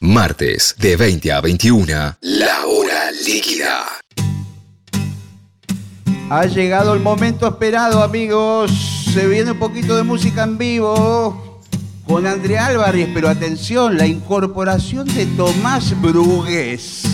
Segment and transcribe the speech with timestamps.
[0.00, 2.16] Martes de 20 a 21.
[2.20, 3.86] La hora líquida.
[6.28, 8.70] Ha llegado el momento esperado, amigos.
[9.14, 11.62] Se viene un poquito de música en vivo
[12.06, 17.04] con Andrea Álvarez, pero atención, la incorporación de Tomás Brugués.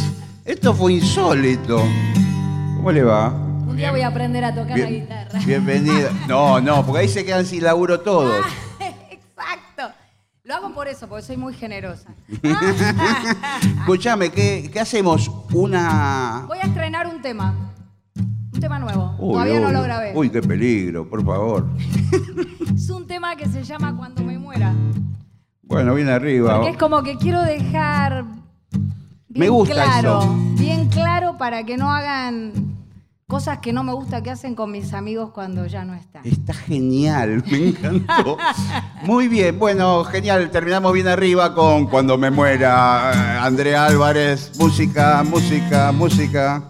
[0.45, 1.85] Esto fue insólito.
[2.77, 3.29] ¿Cómo le va?
[3.29, 5.39] Un día voy a aprender a tocar la guitarra.
[5.46, 6.11] bienvenido.
[6.27, 8.45] No, no, porque ahí se quedan sin laburo todos.
[8.45, 8.71] Exacto.
[10.45, 12.09] Lo hago por eso, porque soy muy generosa.
[13.79, 15.31] Escúchame, ¿qué, qué hacemos?
[15.53, 16.46] Una.
[16.49, 17.55] Voy a estrenar un tema.
[18.53, 19.14] Un tema nuevo.
[19.21, 20.13] Uy, Todavía no lo grabé.
[20.17, 21.69] Uy, qué peligro, por favor.
[22.75, 24.75] Es un tema que se llama Cuando me muera.
[25.63, 26.57] Bueno, bien arriba.
[26.57, 28.25] Porque es como que quiero dejar
[29.29, 30.35] bien Me gusta claro, eso.
[30.59, 32.53] bien claro para que no hagan
[33.33, 36.20] cosas que no me gusta que hacen con mis amigos cuando ya no están.
[36.22, 38.36] Está genial, me encantó.
[39.05, 40.50] Muy bien, bueno, genial.
[40.50, 43.11] Terminamos bien arriba con Cuando me muera.
[43.14, 46.62] eh, Andrea Álvarez, música, música, música.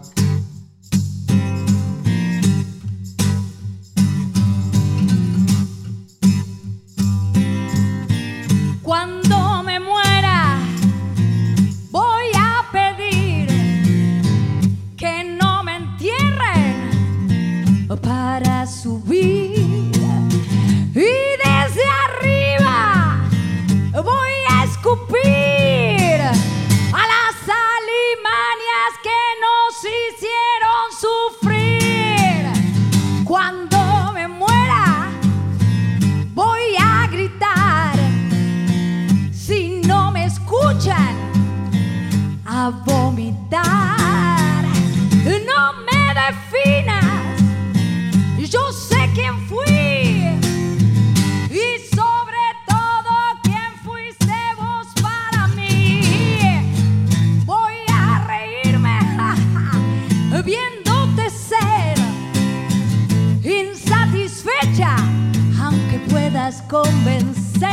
[66.61, 67.72] Convencer.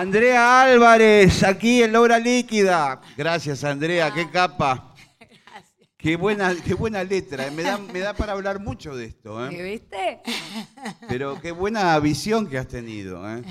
[0.00, 3.00] Andrea Álvarez, aquí en la hora líquida.
[3.16, 4.94] Gracias, Andrea, qué capa.
[5.96, 7.50] Qué buena, qué buena letra.
[7.50, 9.60] Me da, me da para hablar mucho de esto, ¿eh?
[9.60, 10.20] ¿Viste?
[11.08, 13.28] Pero qué buena visión que has tenido.
[13.28, 13.42] ¿eh?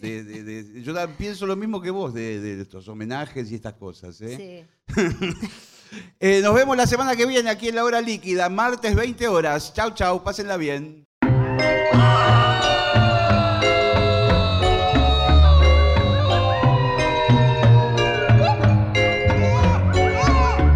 [0.00, 4.20] De- de- de- yo pienso lo mismo que vos de, estos homenajes y estas cosas.
[4.20, 4.66] ¿eh?
[6.18, 9.72] Eh, nos vemos la semana que viene aquí en la hora líquida, martes 20 horas.
[9.72, 11.05] Chau, chau, pásenla bien.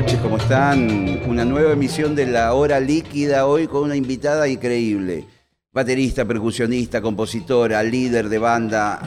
[0.00, 1.20] Noches, ¿cómo están?
[1.28, 5.24] Una nueva emisión de La Hora Líquida hoy con una invitada increíble.
[5.72, 9.00] Baterista, percusionista, compositora, líder de banda,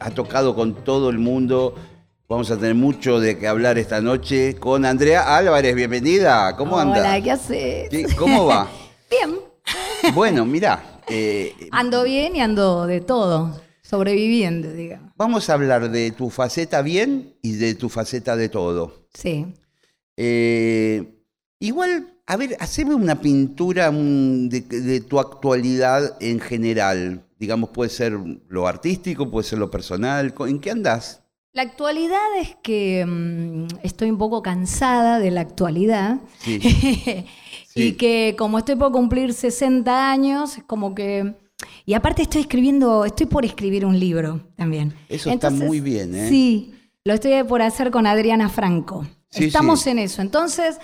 [0.00, 1.74] ha tocado con todo el mundo.
[2.26, 5.74] Vamos a tener mucho de qué hablar esta noche con Andrea Álvarez.
[5.74, 7.00] Bienvenida, ¿cómo anda?
[7.00, 7.90] Hola, ¿qué haces?
[7.90, 8.66] ¿Qué- ¿Cómo va?
[9.10, 9.36] Bien.
[10.14, 15.12] Bueno, mira, eh, Ando bien y ando de todo, sobreviviendo, digamos.
[15.16, 19.04] vamos a hablar de tu faceta bien y de tu faceta de todo.
[19.12, 19.46] Sí.
[20.16, 21.14] Eh,
[21.58, 27.24] igual, a ver, haceme una pintura de, de tu actualidad en general.
[27.38, 28.18] Digamos, puede ser
[28.48, 30.34] lo artístico, puede ser lo personal.
[30.46, 31.22] ¿En qué andás?
[31.52, 36.18] La actualidad es que mm, estoy un poco cansada de la actualidad.
[36.40, 36.58] Sí.
[37.76, 37.92] y Sí.
[37.94, 41.34] que como estoy por cumplir 60 años, es como que...
[41.86, 44.94] Y aparte estoy escribiendo, estoy por escribir un libro también.
[45.08, 46.28] Eso está muy bien, ¿eh?
[46.28, 46.74] Sí,
[47.04, 49.06] lo estoy por hacer con Adriana Franco.
[49.36, 50.22] Estamos en eso.
[50.22, 50.78] Entonces,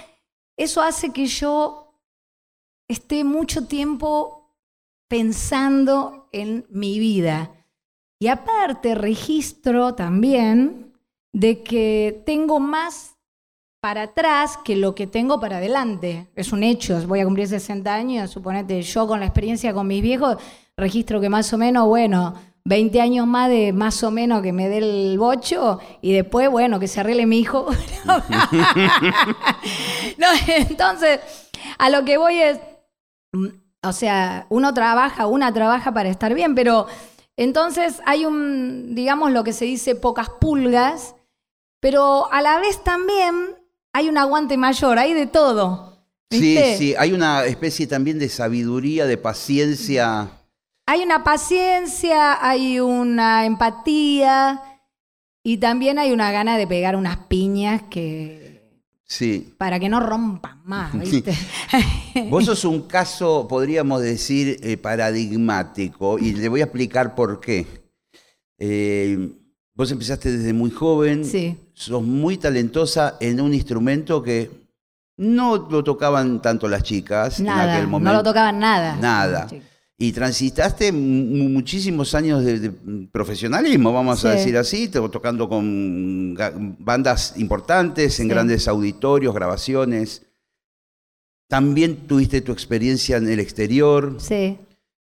[0.56, 1.94] eso hace que yo
[2.88, 4.56] esté mucho tiempo
[5.08, 7.52] pensando en mi vida.
[8.18, 10.92] Y aparte registro también
[11.32, 13.16] de que tengo más
[13.80, 16.28] para atrás que lo que tengo para adelante.
[16.34, 20.02] Es un hecho, voy a cumplir 60 años, suponete, yo con la experiencia con mis
[20.02, 20.36] viejos,
[20.76, 22.34] registro que más o menos, bueno,
[22.64, 26.78] 20 años más de más o menos que me dé el bocho y después, bueno,
[26.78, 27.66] que se arregle mi hijo.
[30.18, 31.20] No, entonces,
[31.78, 32.58] a lo que voy es,
[33.32, 33.46] mm,
[33.82, 36.86] o sea, uno trabaja, una trabaja para estar bien, pero
[37.36, 41.14] entonces hay un, digamos, lo que se dice pocas pulgas,
[41.80, 43.56] pero a la vez también
[43.92, 45.90] hay un aguante mayor, hay de todo.
[46.30, 50.30] Sí, sí, hay una especie también de sabiduría, de paciencia.
[50.90, 54.60] Hay una paciencia, hay una empatía
[55.44, 59.54] y también hay una gana de pegar unas piñas que Sí.
[59.56, 61.32] para que no rompan más, ¿viste?
[62.28, 67.68] Vos sos un caso, podríamos decir, eh, paradigmático, y le voy a explicar por qué.
[68.58, 69.30] Eh,
[69.76, 71.56] vos empezaste desde muy joven, Sí.
[71.72, 74.50] sos muy talentosa en un instrumento que
[75.18, 78.10] no lo tocaban tanto las chicas en aquel momento.
[78.10, 78.96] no lo tocaban nada.
[78.96, 79.48] Nada.
[79.48, 79.62] Sí.
[80.02, 82.70] Y transitaste mu- muchísimos años de, de
[83.12, 86.34] profesionalismo, vamos a decir así, to- tocando con
[86.78, 88.30] bandas importantes, en Sí.
[88.30, 90.22] grandes auditorios, grabaciones.
[91.48, 94.16] También tuviste tu experiencia en el exterior.
[94.18, 94.56] Sí.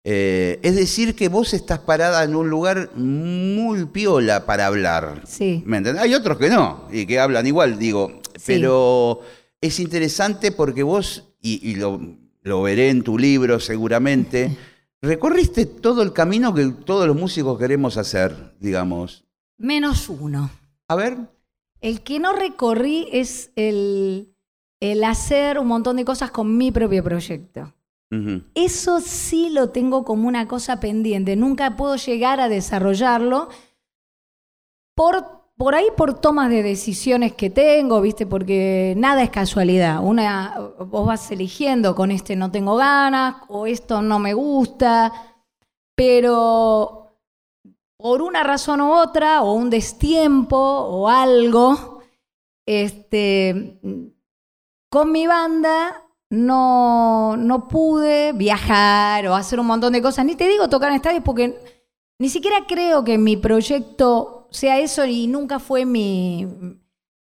[0.04, 5.22] Eh, es decir, que vos estás parada en un lugar muy piola para hablar.
[5.26, 5.62] Sí.
[5.64, 6.02] ¿Me entendés?
[6.02, 8.20] Hay otros que no, y que hablan igual, digo.
[8.34, 8.42] Sí.
[8.46, 9.20] Pero
[9.60, 11.98] es interesante porque vos, y, y lo,
[12.42, 14.54] lo veré en tu libro seguramente,
[15.02, 19.24] recorriste todo el camino que todos los músicos queremos hacer, digamos.
[19.58, 20.50] Menos uno.
[20.88, 21.18] A ver,
[21.80, 24.34] El que no recorrí es el,
[24.80, 27.74] el hacer un montón de cosas con mi propio proyecto.
[28.54, 31.34] Eso sí lo tengo como una cosa pendiente.
[31.34, 33.48] Nunca puedo llegar a desarrollarlo
[34.94, 38.26] por, por ahí por tomas de decisiones que tengo, ¿viste?
[38.26, 40.02] Porque nada es casualidad.
[40.02, 45.12] Una, vos vas eligiendo con este no tengo ganas o esto no me gusta,
[45.94, 47.02] pero
[48.02, 52.02] por una razón u otra, o un destiempo, o algo,
[52.66, 53.80] este,
[54.90, 60.24] con mi banda no, no pude viajar o hacer un montón de cosas.
[60.24, 61.56] Ni te digo tocar en estadios porque
[62.18, 66.46] ni siquiera creo que mi proyecto sea eso y nunca fue mi,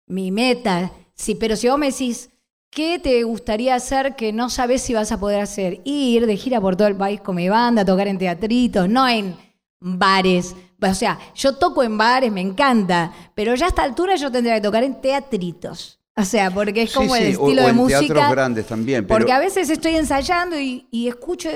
[0.07, 0.91] mi meta.
[1.15, 2.29] Sí, pero si vos me decís,
[2.69, 5.81] ¿qué te gustaría hacer que no sabes si vas a poder hacer?
[5.83, 9.35] Ir de gira por todo el país con mi banda, tocar en teatritos, no en
[9.79, 10.55] bares.
[10.81, 14.55] O sea, yo toco en bares, me encanta, pero ya a esta altura yo tendría
[14.55, 15.99] que tocar en teatritos.
[16.17, 17.99] O sea, porque es Sí, como el sí, o- estilo o de en música.
[18.01, 19.05] teatros grandes también.
[19.07, 21.49] Pero, Porque a veces estoy ensayando y, y escucho,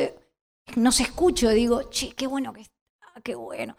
[0.76, 2.76] no se escucho, digo, che, qué bueno que está,
[3.24, 3.76] qué bueno.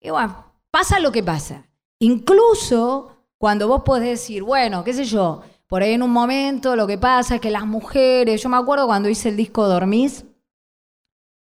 [0.00, 0.44] Y bueno,
[0.78, 1.66] pasa lo que pasa.
[2.00, 6.86] Incluso cuando vos podés decir, bueno, qué sé yo, por ahí en un momento lo
[6.86, 10.26] que pasa es que las mujeres, yo me acuerdo cuando hice el disco Dormís,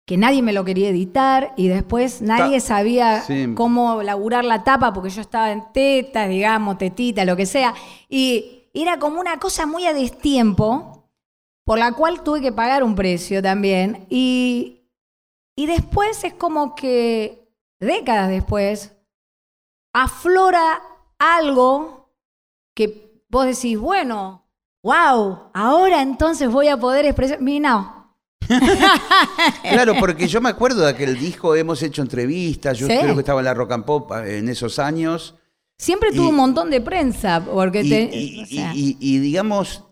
[0.07, 3.53] que nadie me lo quería editar y después nadie sabía Sí.
[3.57, 7.75] cómo laburar la tapa porque yo estaba en tetas, digamos, tetita, lo que sea.
[8.09, 11.09] Y era como una cosa muy a destiempo,
[11.65, 14.07] por la cual tuve que pagar un precio también.
[14.09, 14.83] Y,
[15.57, 18.96] y después es como que décadas después,
[19.97, 20.83] aflora
[21.19, 22.11] algo
[22.75, 24.47] que vos decís, bueno,
[24.83, 27.41] wow, ahora entonces voy a poder expresar.
[27.41, 28.15] Mi no.
[29.63, 33.41] claro, porque yo me acuerdo de aquel disco, hemos hecho entrevistas, yo creo que estaba
[33.41, 35.35] en la Rock and Pop eh, en esos años.
[35.79, 39.83] Siempre tuvo un montón de prensa, porque y, digamos,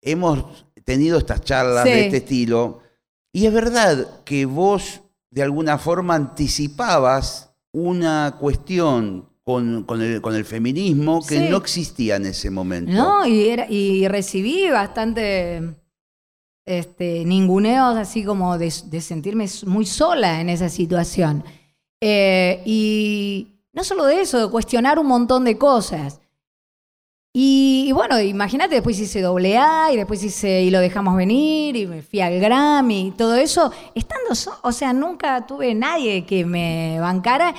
[0.00, 2.80] hemos tenido estas charlas de este estilo,
[3.32, 11.50] y es verdad que vos de alguna forma anticipabas una cuestión con, el, feminismo que
[11.50, 12.92] no existía en ese momento.
[12.92, 15.74] No, y, era, y recibí bastante
[16.64, 21.44] este, ninguneos así como de, sentirme muy sola en esa situación.
[22.00, 26.20] Eh, y no solo de eso, de cuestionar un montón de cosas.
[27.34, 31.86] Y, bueno, imagínate, después hice doble A y después hice y lo dejamos venir y
[31.86, 33.72] me fui al Grammy y todo eso.
[33.94, 34.32] Estando,
[34.62, 37.54] o sea, nunca tuve nadie que me bancara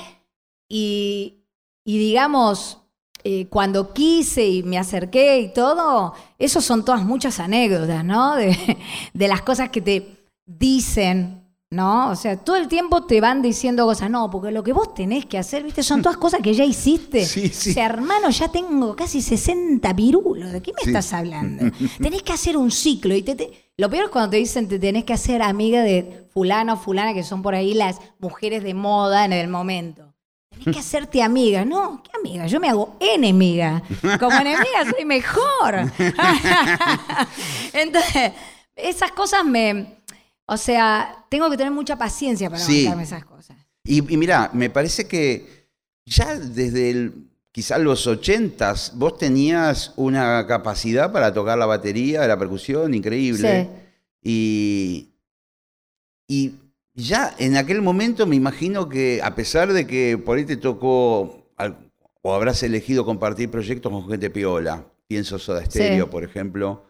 [0.70, 1.43] y,
[1.84, 2.80] y digamos,
[3.24, 8.36] eh, cuando quise y me acerqué y todo, eso son todas muchas anécdotas, ¿no?
[8.38, 8.78] De,
[9.14, 12.12] de las cosas que te dicen ¿no?
[12.12, 15.26] O sea, todo el tiempo te van diciendo cosas, no, porque lo que vos tenés
[15.26, 15.82] que hacer, ¿viste?
[15.82, 17.26] Son todas cosas que ya hiciste.
[17.34, 17.72] Sí, sí.
[17.72, 21.66] O sea, hermano, ya tengo casi 60 pirulos, ¿de qué me estás hablando?
[22.02, 25.04] tenés que hacer un ciclo y te, Lo peor es cuando te dicen te tenés
[25.04, 29.26] que hacer amiga de fulano o fulana, que son por ahí las mujeres de moda
[29.26, 30.13] en el momento.
[30.54, 31.66] Tenés que hacerte amiga.
[31.66, 32.48] No, ¿qué amiga?
[32.48, 33.82] Yo me hago enemiga.
[34.20, 35.76] Como enemiga soy mejor.
[37.74, 38.32] Entonces,
[38.76, 40.04] esas cosas me
[40.46, 42.90] o sea, tengo que tener mucha paciencia para sí.
[43.02, 43.58] esas cosas.
[43.84, 45.68] Y, mira, me parece que
[46.06, 47.14] ya desde el,
[47.52, 53.70] quizás los ochentas vos tenías una capacidad para tocar la batería, la percusión increíble.
[54.22, 55.10] Sí.
[56.28, 56.54] Y,
[56.96, 61.48] ya en aquel momento me imagino que a pesar de que por ahí te tocó
[62.22, 66.86] o habrás elegido compartir proyectos con gente piola, pienso Soda Stereo, por ejemplo,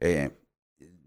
[0.00, 0.30] eh,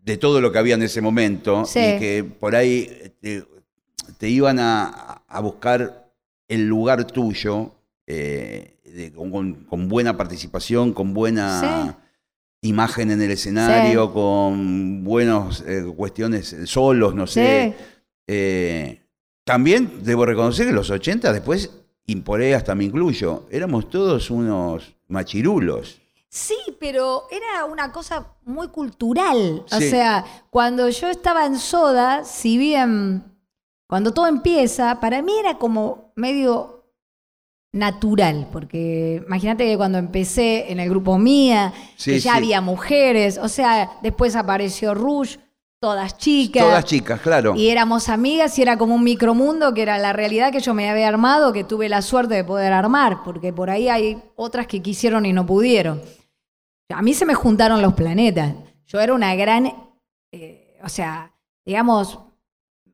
[0.01, 5.21] de todo lo que había en ese momento y que por ahí te, iban a,
[5.41, 6.11] buscar
[6.47, 7.75] el lugar tuyo
[8.07, 8.77] eh,
[9.15, 11.99] con, buena participación, con buena
[12.61, 17.75] imagen en el escenario, con buenas eh, cuestiones solos, no sé.
[18.27, 19.01] Eh,
[19.43, 21.71] también debo reconocer que los 80 después,
[22.07, 26.01] ahí hasta me incluyo, éramos todos unos machirulos.
[26.29, 29.63] Sí, pero era una cosa muy cultural.
[29.71, 33.23] O sea, cuando yo estaba en Soda, si bien
[33.87, 36.91] cuando todo empieza, para mí era como medio
[37.71, 43.47] natural, porque imagínate que cuando empecé en el grupo Mía, que ya había mujeres, o
[43.47, 45.37] sea, después apareció Rush,
[45.79, 46.63] todas chicas.
[46.63, 47.55] Todas chicas, claro.
[47.55, 50.89] Y éramos amigas y era como un micromundo que era la realidad que yo me
[50.89, 54.81] había armado, que tuve la suerte de poder armar, porque por ahí hay otras que
[54.81, 56.01] quisieron y no pudieron.
[56.89, 58.53] A mí se me juntaron los planetas.
[58.85, 59.73] Yo era una gran,
[60.31, 61.33] eh, o sea,
[61.65, 62.19] digamos,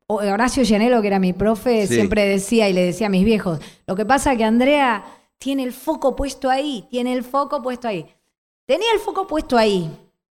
[0.08, 3.96] Horacio Llanelo, que era mi profe, siempre decía y le decía a mis viejos, lo
[3.96, 5.06] que pasa es que Andrea
[5.38, 8.08] tiene el foco puesto ahí, tiene el foco puesto ahí.
[8.66, 9.90] Tenía el foco puesto ahí.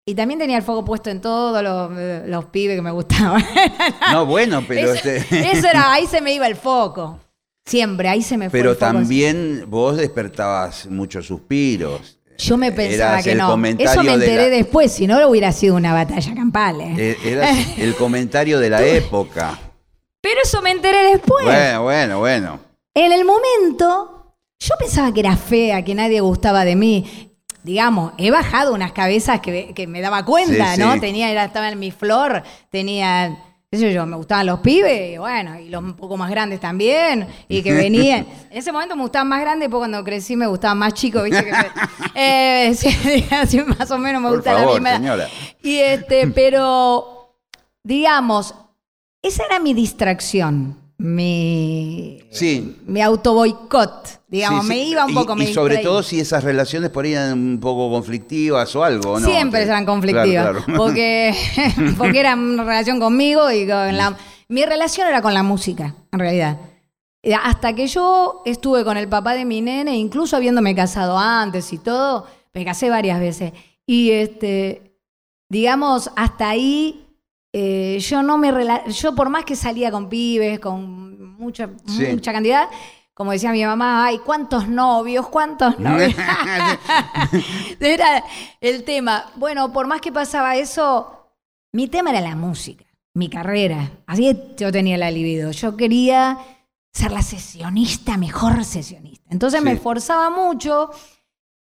[0.10, 3.46] Y también tenía el foco puesto en todos los, pibes que me gustaban.
[4.12, 4.92] no, bueno, pero...
[4.92, 7.20] Eso, este eso, era, ahí se me iba el foco.
[7.64, 8.92] Siempre, ahí se me fue Pero el foco.
[8.92, 12.18] también vos despertabas muchos suspiros.
[12.40, 13.54] Yo me pensaba que no.
[13.78, 16.82] Eso me enteré después, si no, hubiera sido una batalla campal.
[16.82, 16.96] ¿eh?
[16.98, 19.60] Eh, Era el comentario de la época.
[20.22, 21.46] Pero eso me enteré después.
[21.46, 22.60] Bueno, bueno, bueno.
[22.96, 27.29] En el momento, yo pensaba que era fea, que nadie gustaba de mí.
[27.64, 31.00] Digamos, he bajado unas cabezas que, me daba cuenta, ¿no?
[31.00, 33.38] Tenía, era, estaba en mi flor, tenía
[33.72, 37.62] yo, me gustaban los pibes, y bueno, y los un poco más grandes también, y
[37.62, 38.26] que venían.
[38.50, 41.46] En ese momento me gustaban más grandes, después cuando crecí me gustaban más chicos, ¿viste?
[42.16, 42.74] eh,
[43.48, 44.96] sí, más o menos me gusta la misma.
[44.96, 45.28] Señora.
[45.62, 47.36] Y este, pero,
[47.84, 48.56] digamos,
[49.22, 52.76] esa era mi distracción mi, sí.
[52.86, 54.20] mi auto-boicot.
[54.28, 55.36] Digamos, me iba un poco...
[55.38, 59.18] Y, y sobre todo si esas relaciones por ahí eran un poco conflictivas o algo,
[59.18, 59.26] ¿no?
[59.26, 60.58] Siempre eran conflictivas.
[60.76, 61.34] Porque,
[61.98, 64.18] porque era una relación conmigo y con la...
[64.50, 66.58] Mi relación era con la música, en realidad.
[67.44, 71.78] Hasta que yo estuve con el papá de mi nene, incluso habiéndome casado antes y
[71.78, 73.54] todo, me casé varias veces.
[73.86, 74.98] Y este,
[75.50, 77.09] digamos, hasta ahí
[77.52, 78.52] eh, yo no me
[78.92, 82.70] yo por más que salía con pibes, con mucha, mucha cantidad,
[83.14, 85.28] como decía mi mamá, ay, ¿cuántos novios?
[85.28, 86.14] ¿Cuántos novios?
[87.80, 88.24] era
[88.62, 89.26] el tema.
[89.36, 91.34] Bueno, por más que pasaba eso,
[91.74, 93.92] mi tema era la música, mi carrera.
[94.06, 95.52] Así yo tenía la libido.
[95.52, 96.38] Yo quería
[96.94, 99.28] ser la sesionista, mejor sesionista.
[99.32, 100.90] Entonces me esforzaba mucho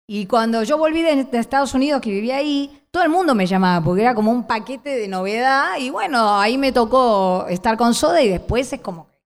[0.10, 3.84] y cuando yo volví de, Estados Unidos, que vivía ahí, todo el mundo me llamaba
[3.84, 8.22] porque era como un paquete de novedad y bueno, ahí me tocó estar con Soda
[8.22, 9.18] y después es como que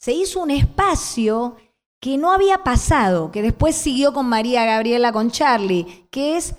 [0.00, 1.56] se hizo un espacio
[2.00, 6.56] que no había pasado, que después siguió con María Gabriela, con Charlie, que es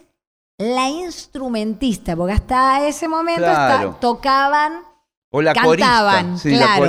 [0.58, 3.46] la instrumentista, porque hasta ese momento
[4.00, 4.84] tocaban
[5.32, 6.88] o la cantaban, claro,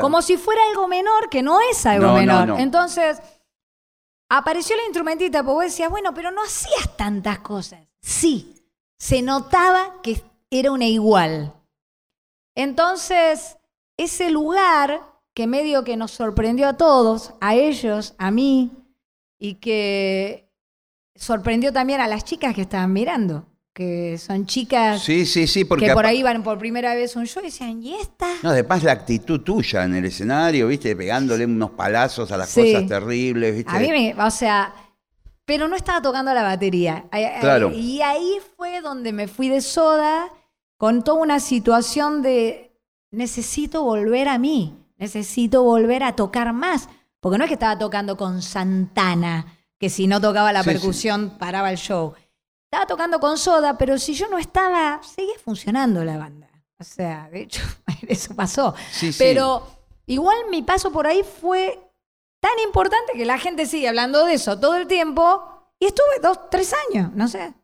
[0.00, 2.60] como si fuera algo menor, que no es algo menor.
[2.60, 3.20] Entonces,
[4.28, 7.80] apareció la instrumentista, porque vos decías, bueno, pero no hacías tantas cosas.
[8.00, 8.54] Sí,
[8.98, 11.54] se notaba que era una igual.
[12.54, 13.58] Entonces,
[13.96, 15.02] ese lugar
[15.34, 18.72] que medio que nos sorprendió a todos, a ellos, a mí,
[19.38, 20.50] y que
[21.14, 23.46] sorprendió también a las chicas que estaban mirando
[23.78, 27.26] que son chicas sí, sí, sí, porque que por ahí van por primera vez un
[27.26, 28.26] show y decían, ¿y esta?
[28.42, 30.96] No, además la actitud tuya en el escenario, ¿viste?
[30.96, 33.70] Pegándole unos palazos a las cosas terribles, ¿viste?
[33.70, 34.74] A mí me, o sea,
[35.44, 37.04] pero no estaba tocando la batería.
[37.40, 37.70] Claro.
[37.72, 40.28] Y ahí fue donde me fui de soda
[40.76, 42.76] con toda una situación de
[43.12, 46.88] necesito volver a mí, necesito volver a tocar más.
[47.20, 51.70] Porque no es que estaba tocando con Santana, que si no tocaba la percusión paraba
[51.70, 52.14] el show
[52.70, 56.48] estaba tocando con soda, pero si yo no estaba, seguía funcionando la banda.
[56.78, 57.62] O sea, de hecho,
[58.08, 58.74] eso pasó.
[59.16, 59.66] pero
[60.06, 61.78] igual mi paso por ahí fue
[62.40, 66.50] tan importante que la gente sigue hablando de eso todo el tiempo y estuve dos,
[66.50, 67.54] tres años, no sé.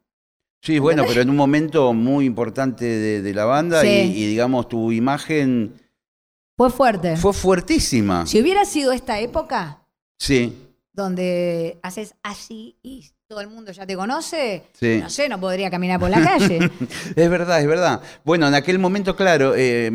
[0.62, 5.74] Sí, bueno, pero en un momento muy importante de, la banda y, digamos tu imagen...
[6.56, 7.18] Fue fuerte.
[7.18, 8.24] Fue fuertísima.
[8.24, 9.86] Si hubiera sido esta época...
[10.18, 10.58] Sí.
[10.94, 15.98] Donde haces así y todo el mundo ya te conoce, no sé, no podría caminar
[15.98, 16.58] por la calle.
[17.16, 18.02] es verdad, es verdad.
[18.22, 19.90] Bueno, en aquel momento, claro, eh,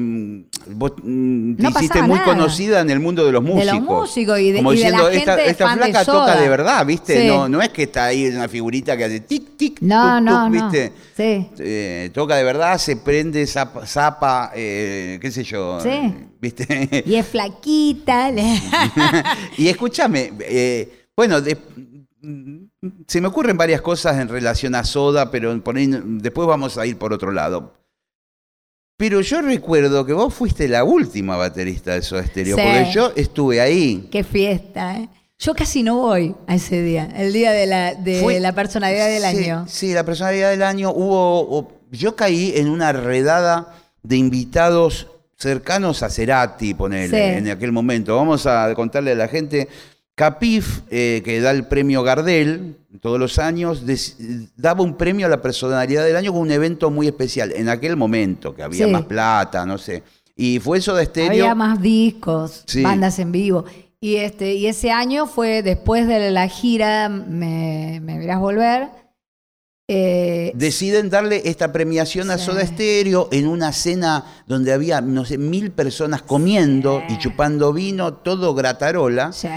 [0.65, 3.65] vos mm, te hiciste muy conocida en el mundo de los músicos.
[3.65, 7.27] De los músicos y de, Como diciendo, la gente esta, flaca toca de verdad, ¿viste?
[7.27, 10.91] No, no es que está ahí una figurita que hace tic, tic, no, no, ¿viste?
[11.15, 11.51] Sí.
[11.59, 15.79] Eh, toca de verdad, se prende, zapa, eh, qué sé yo.
[15.81, 16.15] Sí.
[16.41, 17.03] ¿Viste?
[17.05, 18.31] Y es flaquita.
[19.57, 20.33] y escúchame,
[21.15, 21.57] bueno, de,
[23.07, 27.13] se me ocurren varias cosas en relación a Soda, pero después vamos a ir por
[27.13, 27.73] otro lado.
[28.97, 33.61] Pero yo recuerdo que vos fuiste la última baterista de Soda Stereo, porque yo estuve
[33.61, 34.09] ahí.
[34.11, 35.09] Qué fiesta, ¿eh?
[35.41, 39.23] Yo casi no voy a ese día, el día de la, de la personalidad del
[39.23, 39.65] año.
[39.69, 41.79] Sí, la personalidad del año hubo.
[41.91, 48.17] Yo caí en una redada de invitados cercanos a Cerati, ponele, en aquel momento.
[48.17, 49.69] Vamos a contarle a la gente
[50.19, 53.83] Capif, eh, que da el premio Gardel todos los años,
[54.57, 57.53] daba un premio a la personalidad del año con un evento muy especial.
[57.55, 60.03] En aquel momento, que había más plata, no sé.
[60.35, 61.45] Y fue eso de estéreo.
[61.45, 63.63] Había más discos, bandas en vivo.
[64.01, 68.89] Y, este, y ese año fue después de la gira Me, me Verás Volver
[69.91, 75.39] eh, Deciden darle esta premiación a Soda Stereo en una cena donde había, no sé,
[75.39, 79.33] mil personas comiendo y chupando vino, todo gratarola.
[79.33, 79.47] Sí,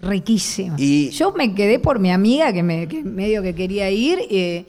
[0.00, 0.76] riquísimo.
[0.78, 4.20] Y, Yo me quedé por mi amiga que, me, medio que quería ir.
[4.30, 4.64] Eh,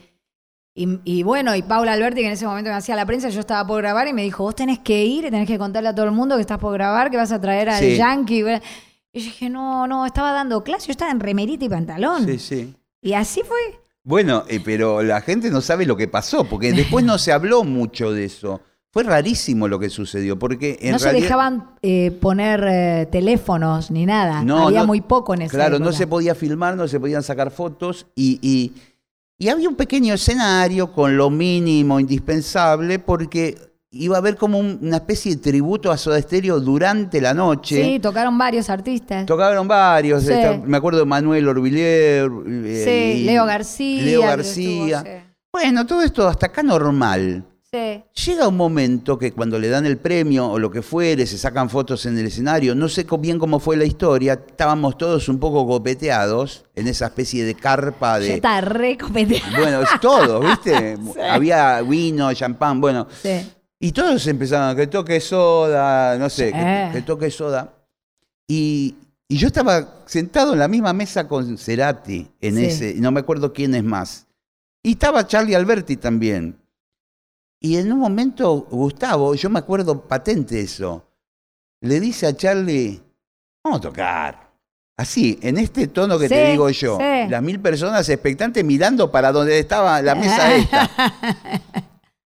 [0.74, 3.64] y, bueno, y Paula Alberti, que en ese momento me hacía la prensa, yo estaba
[3.64, 6.06] por grabar y me dijo, vos tenés que ir y tenés que contarle a todo
[6.06, 8.40] el mundo que estás por grabar, que vas a traer al Yankee.
[8.40, 8.60] Y yo
[9.12, 12.26] dije, no, no, estaba dando clase, yo estaba en remerita y pantalón.
[12.26, 12.74] Sí, sí.
[13.00, 13.85] Y así fue.
[14.06, 17.64] Bueno, eh, pero la gente no sabe lo que pasó, porque después no se habló
[17.64, 18.60] mucho de eso.
[18.92, 24.06] Fue rarísimo lo que sucedió, porque en No se dejaban eh, poner eh, teléfonos ni
[24.06, 24.44] nada.
[24.44, 27.50] No, había muy poco en ese Claro, no se podía filmar, no se podían sacar
[27.50, 28.74] fotos y, y,
[29.38, 33.58] y había un pequeño escenario con lo mínimo indispensable, porque
[33.98, 37.82] iba a haber como una especie de tributo a Soda Stereo durante la noche.
[37.82, 39.26] Sí, tocaron varios artistas.
[39.26, 40.24] Tocaron varios.
[40.64, 42.30] me acuerdo de Manuel Orvillier.
[42.46, 44.02] Eh, sí, Leo García.
[44.02, 45.32] Leo García.
[45.52, 47.44] bueno, todo esto hasta acá normal.
[47.72, 48.02] Sí.
[48.26, 51.68] Llega un momento que cuando le dan el premio o lo que fuere, se sacan
[51.68, 55.66] fotos en el escenario, no sé bien cómo fue la historia, estábamos todos un poco
[55.66, 58.34] copeteados en esa especie de carpa de...
[58.34, 59.58] está re copeteado.
[59.58, 60.96] Bueno, es todo, ¿viste?
[61.28, 63.08] Había vino, champán, bueno.
[63.20, 63.46] Sí.
[63.78, 66.52] Y todos empezaban, que toque soda, no sé,
[66.92, 67.74] que, toque soda.
[68.48, 68.94] Y,
[69.28, 73.74] yo estaba sentado en la misma mesa con Cerati, en ese, no me acuerdo quién
[73.74, 74.26] es más.
[74.84, 76.56] Y estaba Charlie Alberti también.
[77.60, 81.04] Y en un momento, Gustavo, yo me acuerdo patente eso,
[81.80, 83.02] le dice a Charlie,
[83.64, 84.46] vamos a tocar.
[84.96, 89.58] Así, en este tono que te digo yo, las mil personas expectantes mirando para donde
[89.58, 90.90] estaba la mesa esta.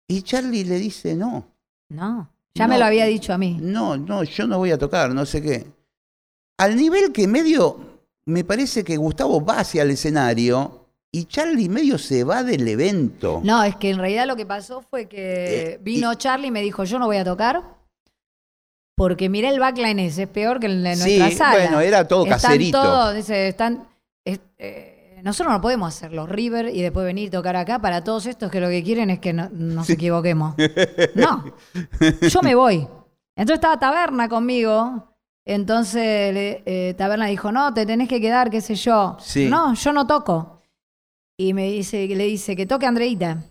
[0.08, 1.46] Y Charlie le dice, no.
[1.88, 3.58] No, ya me lo había dicho a mí.
[3.60, 5.66] No, no, yo no voy a tocar, no sé qué.
[6.58, 11.98] al nivel que medio, me parece que Gustavo va hacia el escenario y Charlie medio
[11.98, 13.40] se va del evento.
[13.44, 16.62] No, es que en realidad lo que pasó fue que Eh, vino Charlie y me
[16.62, 17.62] dijo, yo no voy a tocar.
[18.96, 21.64] Porque miré el backline ese, es peor que el de Sí, nuestra sala.
[21.64, 22.82] bueno, era todo Están caserito.
[22.82, 23.86] todos, están,
[24.24, 28.04] es- eh, nosotros no podemos hacer los River y después venir y tocar acá para
[28.04, 30.54] todos estos que lo que quieren es que no, nos equivoquemos.
[31.14, 31.44] No,
[32.28, 32.86] yo me voy.
[33.36, 35.12] Entonces estaba Taberna conmigo.
[35.44, 36.02] Entonces
[36.66, 39.16] eh, Taberna dijo, no, te tenés que quedar, qué sé yo.
[39.20, 39.46] Sí.
[39.48, 40.60] No, yo no toco.
[41.38, 43.42] Y me dice, le dice que toque Andreita.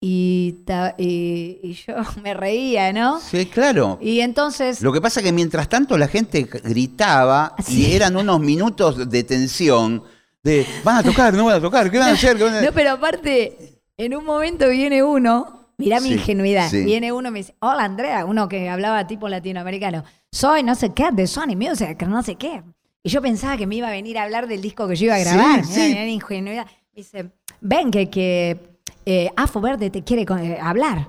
[0.00, 3.18] Y, ta- y, y yo me reía, ¿no?
[3.20, 3.98] Sí, claro.
[4.00, 7.86] Y entonces, Lo que pasa es que mientras tanto la gente gritaba Sí.
[7.86, 10.04] y eran unos minutos de tensión
[10.42, 12.36] de van a tocar, no van a tocar, ¿qué van a hacer?
[12.36, 16.68] ¿Qué van a-?" no, pero aparte, en un momento viene uno, mirá mi Sí, ingenuidad,
[16.70, 16.84] sí.
[16.84, 20.92] viene uno y me dice, hola Andrea, uno que hablaba tipo latinoamericano, soy no sé
[20.94, 22.62] qué, de Sony Music, no sé qué.
[23.02, 25.14] Y yo pensaba que me iba a venir a hablar del disco que yo iba
[25.14, 25.70] a grabar, sí.
[25.80, 26.66] mirá, mirá mi ingenuidad.
[26.66, 28.58] Me dice, ven que, que
[29.06, 31.08] eh, Afo Verde te quiere con- eh, hablar.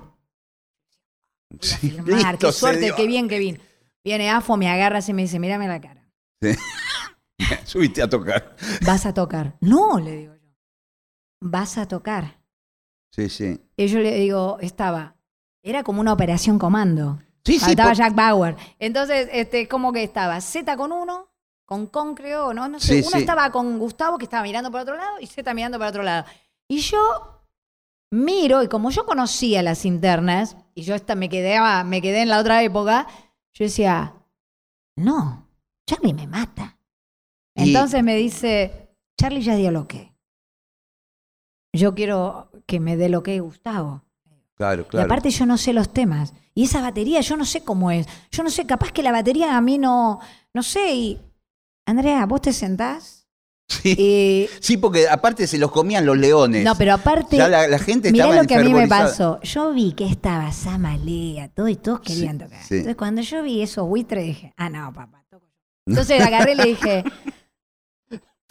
[1.60, 3.60] Firmar, qué suerte, qué bien, qué bien.
[4.04, 6.04] Viene Afo, me agarra así y me dice, mírame la cara.
[7.64, 8.56] Subiste a tocar.
[8.86, 9.56] Vas a tocar.
[9.60, 10.48] No, le digo yo.
[11.40, 12.38] Vas a tocar.
[13.12, 13.60] Sí, sí.
[13.76, 15.16] Y yo le digo, estaba.
[15.62, 17.18] Era como una operación comando.
[17.44, 17.60] Sí, sí.
[17.60, 18.56] Faltaba por- Jack Bauer.
[18.78, 21.28] Entonces, este, como que estaba Z con uno,
[21.64, 23.00] con Con creo, no, no sé.
[23.00, 23.18] Sí, uno sí.
[23.20, 26.24] estaba con Gustavo que estaba mirando para otro lado y Z mirando para otro lado.
[26.68, 26.98] Y yo
[28.10, 32.28] miro, y como yo conocía las internas, y yo esta, me, quedé, me quedé en
[32.28, 33.06] la otra época,
[33.52, 34.14] yo decía,
[34.96, 35.48] no,
[35.86, 36.76] Charlie me mata.
[37.56, 40.12] Y- Entonces me dice, Charlie ya dio lo que.
[41.72, 44.02] Yo quiero que me dé lo que Gustavo.
[44.56, 45.06] Claro, Y claro.
[45.06, 46.34] aparte yo no sé los temas.
[46.54, 48.06] Y esa batería yo no sé cómo es.
[48.30, 50.20] Yo no sé, capaz que la batería a mí no,
[50.52, 50.92] no sé.
[50.94, 51.20] Y
[51.86, 53.26] Andrea, vos te sentás
[53.68, 53.94] sí.
[53.96, 54.48] y...
[54.60, 56.64] Sí, porque aparte se los comían los leones.
[56.64, 57.36] No, pero aparte...
[57.38, 59.40] Ya la, la gente Mirá estaba lo que a mí me pasó.
[59.42, 62.62] Yo vi que estaba Samalea, todo y todos querían Sí, tocar.
[62.64, 62.74] sí.
[62.74, 65.54] Entonces cuando yo vi esos buitres dije, ah, no, papá, toco yo.
[65.86, 67.04] Entonces agarré y le dije,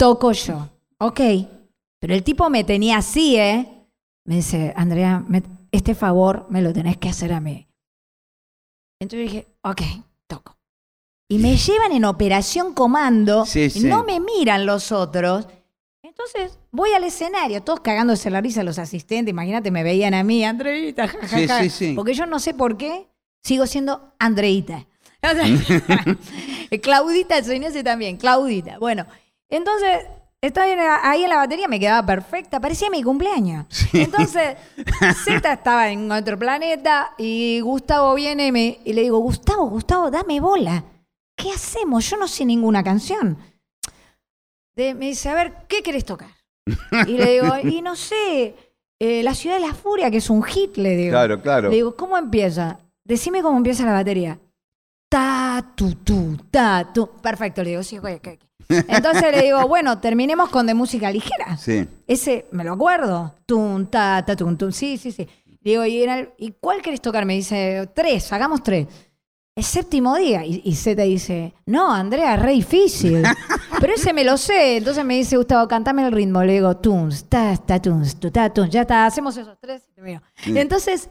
[0.00, 0.68] toco yo.
[0.98, 1.20] Ok.
[2.00, 3.86] Pero el tipo me tenía así, ¿eh?
[4.24, 7.68] Me dice, Andrea, me- este favor me lo tenés que hacer a mí.
[8.98, 9.82] Entonces dije, ok,
[10.26, 10.56] toco.
[11.28, 13.86] Y me llevan en operación comando Sí, y sí.
[13.86, 15.46] no me miran los otros.
[16.02, 19.30] Entonces voy al escenario, todos cagándose la risa los asistentes.
[19.30, 21.62] Imagínate, me veían a mí, Andreita, ja, ja, Sí, ja.
[21.62, 21.92] sí, sí.
[21.94, 23.06] Porque yo no sé por qué
[23.42, 24.86] sigo siendo Andreita.
[26.82, 28.78] Claudita, soy ese también, Claudita.
[28.78, 29.06] Bueno,
[29.50, 30.06] entonces
[30.42, 33.66] la- ahí en la batería, me quedaba perfecta, parecía mi cumpleaños.
[33.92, 34.56] Entonces,
[35.24, 40.10] Z estaba en otro planeta y Gustavo viene y, me- y le digo, Gustavo, Gustavo,
[40.10, 40.82] dame bola.
[41.36, 42.08] ¿Qué hacemos?
[42.08, 43.36] Yo no sé ninguna canción.
[44.74, 46.30] De- me dice, a ver, ¿qué querés tocar?
[47.06, 48.54] Y le digo, y no sé,
[48.98, 51.10] eh, La Ciudad de la Furia, que es un hit, le digo.
[51.10, 51.68] Claro, claro.
[51.68, 52.78] Le digo, ¿cómo empieza?
[53.04, 54.38] Decime cómo empieza la batería.
[55.10, 57.08] Ta, tu, tu, ta, tu.
[57.20, 58.28] Perfecto, le digo, sí, ok, ok.
[58.88, 61.56] Entonces le digo, bueno, terminemos con de música ligera.
[61.56, 61.86] Sí.
[62.06, 63.34] Ese, me lo acuerdo.
[63.46, 64.70] Tum, ta, ta, tum, tum.
[64.72, 65.26] Sí, sí, sí.
[65.62, 67.24] Le digo, ¿y, en el- ¿y cuál querés tocar?
[67.26, 68.86] Me dice, tres, hagamos tres.
[69.56, 70.44] El séptimo día.
[70.46, 73.22] Y, y Z dice, no, Andrea, es re difícil.
[73.80, 74.78] Pero ese me lo sé.
[74.78, 76.42] Entonces me dice, Gustavo, cantame el ritmo.
[76.44, 78.70] Le digo, tuns, ta, ta, tuns, tu, ta, tuns.
[78.70, 79.82] Ya está, hacemos esos tres.
[79.90, 80.22] y termino.
[80.46, 81.10] Entonces,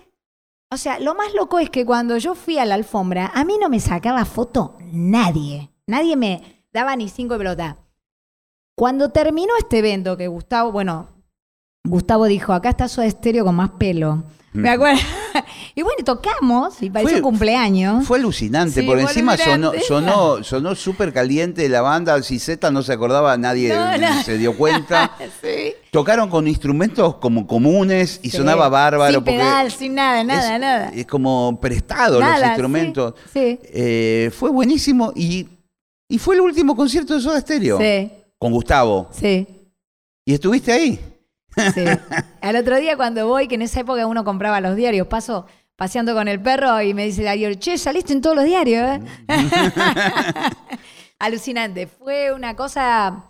[0.71, 3.57] o sea, lo más loco es que cuando yo fui a la alfombra, a mí
[3.61, 5.69] no me sacaba foto nadie.
[5.87, 7.77] Nadie me daba ni cinco de pelota.
[8.75, 11.07] Cuando terminó este evento, que Gustavo, bueno,
[11.83, 14.23] Gustavo dijo, acá está su estéreo con más pelo.
[14.51, 14.99] Me acuerdo.
[15.75, 18.05] y bueno, tocamos y pareció Fue- cumpleaños.
[18.07, 19.81] Fue alucinante, Sí, por fue encima sonó, alucinante.
[19.87, 22.21] sonó, sonó súper caliente la banda.
[22.23, 24.23] Si Z no se acordaba, nadie No, no.
[24.23, 25.11] se dio cuenta.
[25.41, 25.73] sí.
[25.91, 28.37] Tocaron con instrumentos como comunes y Sí.
[28.37, 29.13] sonaba bárbaro.
[29.13, 30.89] Sin porque pedal, sin nada, nada, es, nada.
[30.95, 33.13] Es como prestado los instrumentos.
[33.31, 35.47] Sí, Eh, fue buenísimo y,
[36.09, 37.77] y fue el último concierto de Soda Stereo.
[37.79, 39.07] sí, Con Gustavo.
[39.11, 39.47] sí.
[40.25, 40.99] ¿Y estuviste ahí?
[41.73, 41.83] Sí.
[42.41, 45.45] Al otro día cuando voy, que en esa época uno compraba los diarios, paso
[45.75, 48.85] paseando con el perro y me dice el diario, che, saliste en todos los diarios,
[48.89, 49.01] ¿eh?
[51.19, 51.87] Alucinante.
[51.87, 53.23] Fue una cosa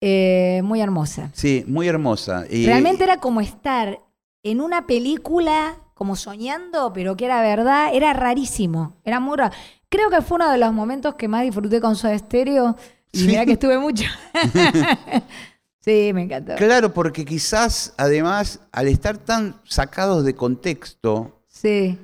[0.00, 1.30] eh, muy hermosa.
[1.32, 2.44] Sí, muy hermosa.
[2.50, 4.00] Y- Realmente era como estar
[4.42, 7.90] en una película, como soñando, pero que era verdad.
[7.92, 8.96] Era rarísimo.
[9.04, 9.54] Era muy raro.
[9.88, 12.76] Creo que fue uno de los momentos que más disfruté con Soda Stereo.
[13.12, 13.26] Y Sí.
[13.26, 14.04] mira que estuve mucho.
[15.80, 16.54] sí, me encantó.
[16.56, 21.98] Claro, porque quizás, además, al estar tan sacados de contexto, Sí.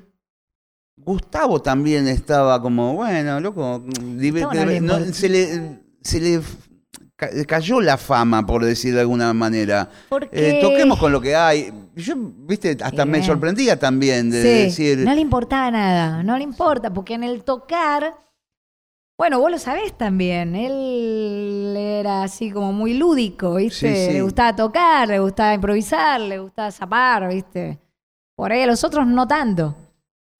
[0.95, 3.83] Gustavo también estaba como, bueno, loco,
[5.11, 6.41] se le, se le
[7.47, 9.89] cayó la fama, por decir de alguna manera.
[10.31, 11.71] Eh, toquemos con lo que hay.
[11.95, 14.99] Yo, viste, hasta me sorprendía también de decir.
[14.99, 18.15] No le importaba nada, no le importa, porque en el tocar.
[19.17, 24.11] Bueno, vos lo sabés también, él era así como muy lúdico, ¿viste?
[24.11, 27.79] Le gustaba tocar, le gustaba improvisar, le gustaba zapar, ¿viste?
[28.35, 29.75] Por ahí a los otros no tanto.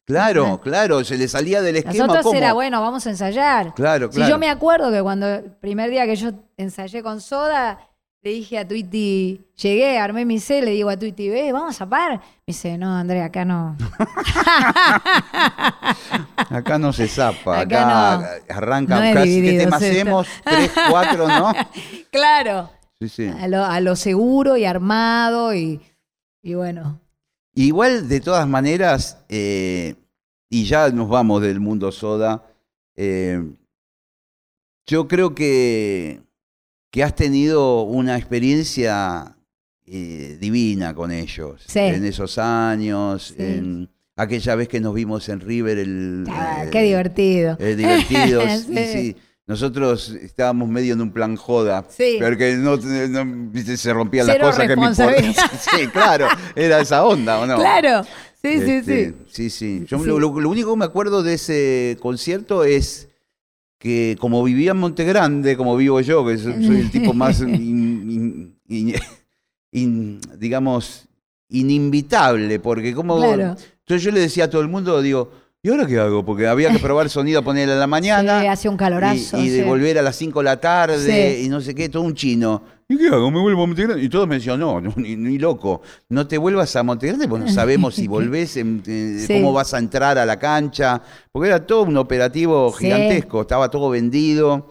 [0.05, 2.07] Claro, claro, se le salía del esquema.
[2.07, 3.73] Nosotros era, bueno, vamos a ensayar.
[3.73, 4.25] Claro, claro.
[4.25, 7.79] Si yo me acuerdo que cuando el primer día que yo ensayé con Soda,
[8.21, 11.87] le dije a Twitty, llegué, armé mi C, le digo a Twitty, ve, vamos a
[11.87, 12.11] par.
[12.11, 13.77] Me dice, no, Andrea, acá no.
[16.49, 19.41] acá no se zapa, acá, arranca casi.
[19.41, 20.27] ¿Qué tema hacemos?
[20.43, 21.53] Tres, cuatro, ¿no?
[22.11, 22.69] claro.
[22.99, 23.27] Sí, sí.
[23.27, 25.81] A lo, a lo seguro y armado y,
[26.41, 26.99] y bueno.
[27.55, 29.95] Igual, de todas maneras, eh,
[30.49, 32.43] y ya nos vamos del mundo soda,
[32.95, 33.43] eh,
[34.87, 36.21] yo creo que,
[36.89, 39.37] que, has tenido una experiencia
[39.85, 45.77] eh, divina con ellos en esos años, en aquella vez que nos vimos en River.
[45.77, 47.55] El, ah, qué divertido.
[47.55, 48.61] divertidos.
[48.67, 49.15] sí.
[49.45, 52.17] Nosotros estábamos medio en un plan joda, sí.
[52.21, 57.57] porque no, se rompían las cosas que me Sí, claro, era esa onda, ¿o no?
[57.57, 58.05] Claro,
[58.41, 59.15] sí, sí, este, sí.
[59.27, 59.85] Sí, sí.
[59.85, 63.09] Yo Lo, único que me acuerdo de ese concierto es
[63.79, 67.43] que como vivía en Monte Grande, como vivo yo, que soy, el tipo más,
[70.39, 71.09] digamos,
[71.49, 73.21] ininvitable, porque como...
[73.25, 76.25] Entonces yo le decía a todo el mundo, digo, ¿Y ahora qué hago?
[76.25, 78.41] Porque había que probar sonido a poner a la mañana.
[78.41, 79.37] Sí, hace un calorazo.
[79.37, 82.13] Y, de volver a las 5 de la tarde y no sé qué, todo un
[82.13, 82.61] chino.
[82.89, 83.31] ¿Y qué hago?
[83.31, 84.03] ¿Me vuelvo a Montegrande?
[84.03, 87.95] Y todos me decían, no, ni, loco, no te vuelvas a Montegrande porque no sabemos
[87.95, 91.01] si volvés, eh, cómo vas a entrar a la cancha.
[91.31, 94.69] Porque era todo un operativo gigantesco, estaba todo vendido.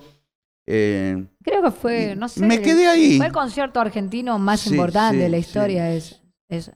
[0.66, 2.44] Eh, Creo que fue, no sé.
[2.44, 3.16] Me quedé ahí.
[3.16, 5.90] Fue el concierto argentino más importante de la historia.
[5.90, 6.70] Es, es,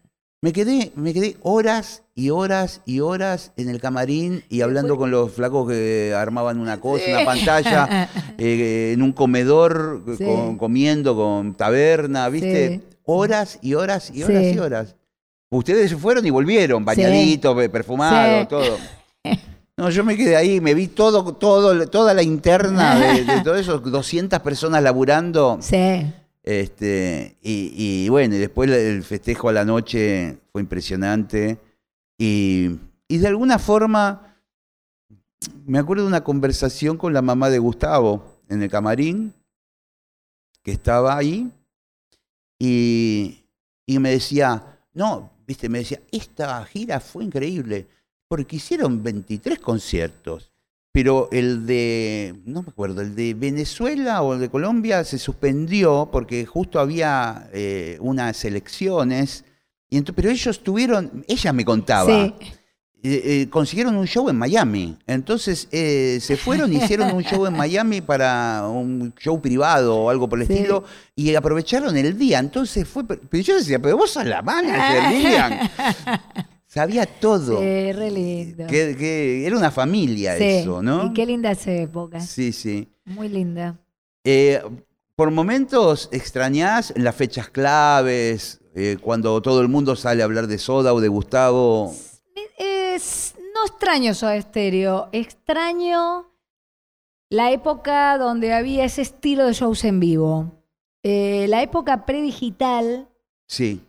[0.46, 5.10] me quedé, me quedé horas y horas y horas en el camarín y hablando con
[5.10, 10.04] los flacos que armaban una cosa, una pantalla, eh, en un comedor,
[10.56, 12.80] comiendo con taberna, ¿viste?
[13.06, 14.94] Horas y horas y horas y horas.
[15.50, 18.78] Ustedes se fueron y volvieron, bañaditos, perfumados, todo.
[19.78, 23.60] No, yo me quedé ahí, me vi todo, todo, toda la interna de, de todos
[23.60, 25.58] esos 200 personas laburando.
[25.60, 26.06] Sí.
[26.46, 31.58] Este, y, bueno, y después el festejo a la noche fue impresionante.
[32.16, 32.68] Y,
[33.08, 34.38] de alguna forma,
[35.66, 39.34] me acuerdo de una conversación con la mamá de Gustavo en el camarín,
[40.62, 41.50] que estaba ahí,
[42.60, 43.44] y,
[43.84, 47.88] y me decía, no, viste, me decía, esta gira fue increíble,
[48.28, 50.52] porque hicieron 23 conciertos
[50.96, 56.08] pero el de, no me acuerdo, el de Venezuela o el de Colombia se suspendió
[56.10, 59.44] porque justo había eh, unas elecciones,
[59.90, 62.32] y pero ellos tuvieron, ella me contaba, eh,
[63.02, 68.66] eh, consiguieron un show en Miami, entonces se fueron hicieron un show en Miami para
[68.66, 70.82] un show privado o algo por el estilo,
[71.14, 75.70] y aprovecharon el día, entonces fue, pero yo decía, pero vos sos la manager, Lilian.
[76.76, 77.58] Sabía todo.
[77.58, 78.66] Sí, re lindo.
[78.66, 81.06] Que, era una familia eso, ¿no?
[81.06, 82.20] Y qué linda esa época.
[82.20, 82.86] Sí, sí.
[83.06, 83.78] Muy linda.
[84.24, 84.60] Eh,
[85.14, 90.58] por momentos extrañás las fechas claves, eh, cuando todo el mundo sale a hablar de
[90.58, 91.94] Soda o de Gustavo.
[92.58, 96.26] Es, no extraño Soda Estéreo, extraño
[97.30, 100.52] la época donde había ese estilo de shows en vivo.
[101.02, 103.08] Eh, la época predigital.
[103.46, 103.80] Sí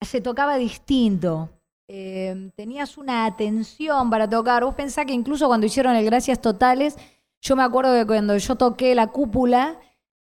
[0.00, 1.50] se tocaba distinto.
[1.88, 4.64] Em, tenías una atención para tocar.
[4.64, 6.96] Vos pensás que incluso cuando hicieron el Gracias Totales,
[7.40, 9.78] yo me acuerdo que cuando yo toqué la cúpula,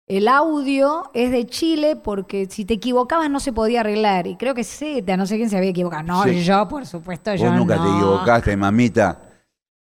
[0.08, 4.26] el audio es de Chile porque si te equivocabas no se podía arreglar.
[4.26, 6.04] Y creo que Z, no sé quién se había equivocado.
[6.04, 9.22] No, yo, por supuesto, yo nunca te equivocaste, mamita.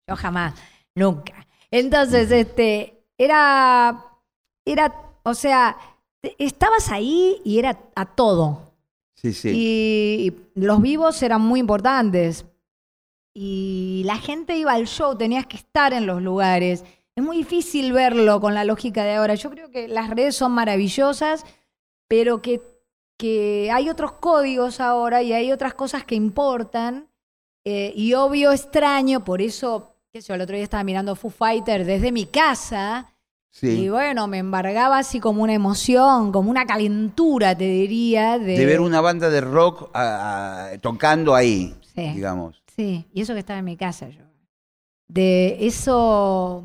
[0.09, 0.55] Yo jamás,
[0.94, 1.46] nunca.
[1.70, 4.05] Entonces, este, era,
[4.64, 5.77] era, o sea,
[6.38, 8.65] estabas ahí y era a todo.
[9.44, 12.46] Y los vivos eran muy importantes.
[13.35, 16.85] Y la gente iba al show, tenías que estar en los lugares.
[17.14, 19.35] Es muy difícil verlo con la lógica de ahora.
[19.35, 21.44] Yo creo que las redes son maravillosas,
[22.09, 22.61] pero que,
[23.18, 27.09] que hay otros códigos ahora y hay otras cosas que importan.
[27.64, 31.85] Eh, y obvio extraño, por eso, qué sé el otro día estaba mirando Foo Fighter
[31.85, 33.15] desde mi casa
[33.62, 38.38] y bueno, me embargaba así como una emoción, como una calentura, te diría.
[38.38, 39.90] De, ver una banda de rock
[40.81, 42.62] tocando ahí, digamos.
[42.75, 44.23] Sí, y eso que estaba en mi casa yo.
[45.09, 46.64] De eso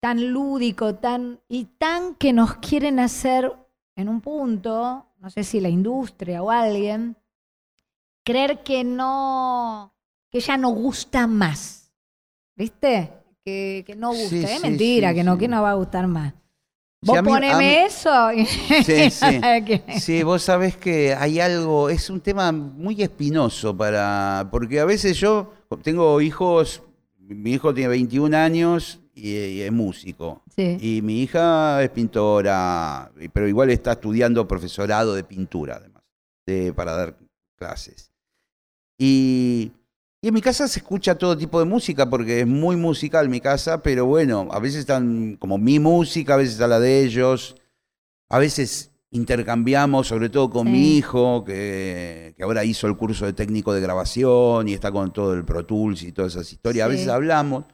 [0.00, 3.50] tan lúdico, tan y tan que nos quieren hacer
[3.96, 7.16] en un punto, no sé si la industria o alguien,
[8.22, 9.94] creer que no,
[10.30, 11.90] que ya no gusta más.
[12.54, 13.23] ¿Viste?
[13.44, 14.36] Que, no gusta.
[14.36, 16.32] es mentira, que no, que no va a gustar más.
[17.02, 18.10] Vos poneme eso.
[18.84, 20.00] Sí, sí.
[20.00, 25.18] sí, vos sabés que hay algo, es un tema muy espinoso para, porque a veces
[25.18, 25.52] yo
[25.82, 26.82] tengo hijos,
[27.18, 30.42] mi hijo tiene 21 años y, es músico.
[30.56, 36.02] Y mi hija es pintora, pero igual está estudiando profesorado de pintura, además,
[36.74, 37.16] para dar
[37.56, 38.10] clases.
[38.96, 39.72] Y
[40.24, 43.42] y en mi casa se escucha todo tipo de música porque es muy musical mi
[43.42, 47.56] casa, pero bueno, a veces están como mi música, a veces está la de ellos,
[48.30, 53.74] a veces intercambiamos, sobre todo con mi hijo, que, ahora hizo el curso de técnico
[53.74, 57.08] de grabación y está con todo el Pro Tools y todas esas historias, a veces
[57.08, 57.66] hablamos.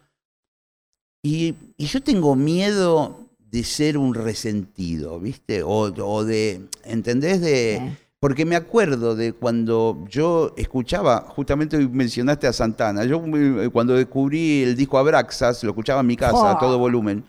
[1.22, 5.62] Y, yo tengo miedo de ser un resentido, ¿viste?
[5.62, 7.40] O, o de, ¿entendés?
[7.40, 7.96] De...
[8.20, 14.62] Porque me acuerdo de cuando yo escuchaba, justamente mencionaste a Santana, yo eh, cuando descubrí
[14.62, 17.24] el disco Abraxas, lo escuchaba en mi casa a todo volumen.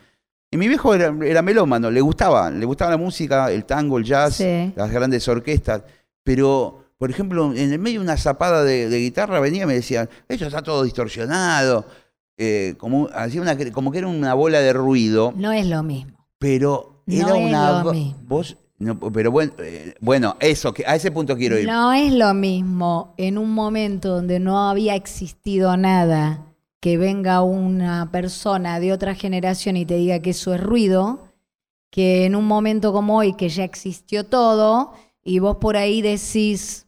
[0.51, 4.41] Y mi viejo era, melómano, le gustaba, le gustaba la música, el tango, el jazz,
[4.75, 5.83] las grandes orquestas.
[6.25, 10.09] Pero, por ejemplo, en el medio de una zapada de, guitarra venía y me decían,
[10.27, 11.85] eso está todo distorsionado,
[12.37, 15.33] eh, como, hacía una, como que era una bola de ruido.
[15.37, 16.27] No es lo mismo.
[16.37, 17.83] Pero era una
[18.23, 18.57] voz
[19.13, 21.67] pero bueno, eh, bueno, eso, que a ese punto quiero ir.
[21.67, 26.45] No es lo mismo en un momento donde no había existido nada
[26.79, 31.27] que venga una persona de otra generación y te diga que eso es ruido,
[31.91, 36.87] que en un momento como hoy que ya existió todo y vos por ahí decís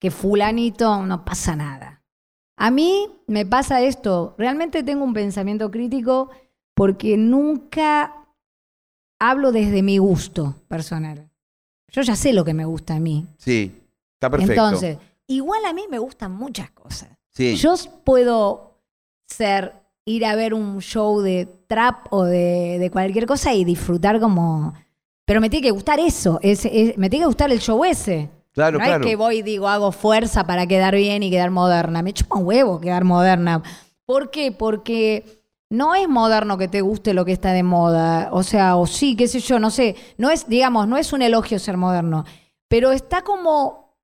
[0.00, 2.02] que fulanito no pasa nada.
[2.56, 6.30] A mí me pasa esto, realmente tengo un pensamiento crítico
[6.74, 8.19] porque nunca
[9.20, 11.30] hablo desde mi gusto personal.
[11.92, 13.26] Yo ya sé lo que me gusta a mí.
[13.36, 13.72] Sí,
[14.14, 14.52] está perfecto.
[14.52, 17.10] Entonces, igual a mí me gustan muchas cosas.
[17.28, 17.54] Sí.
[17.56, 18.80] Yo puedo
[19.26, 24.74] ser, ir a ver un show de trap o de, cualquier cosa y disfrutar como...
[25.24, 28.28] Pero me tiene que gustar eso, me tiene que gustar el show ese.
[28.52, 29.04] Claro, no claro.
[29.04, 32.02] es que voy y digo, hago fuerza para quedar bien y quedar moderna.
[32.02, 33.62] Me chupa un huevo quedar moderna.
[34.06, 34.50] ¿Por qué?
[34.50, 35.39] Porque
[35.70, 39.14] no es moderno que te guste lo que está de moda, o sea, o sí,
[39.14, 42.24] qué sé yo, no sé, no es, digamos, no es un elogio ser moderno,
[42.68, 43.94] pero está como,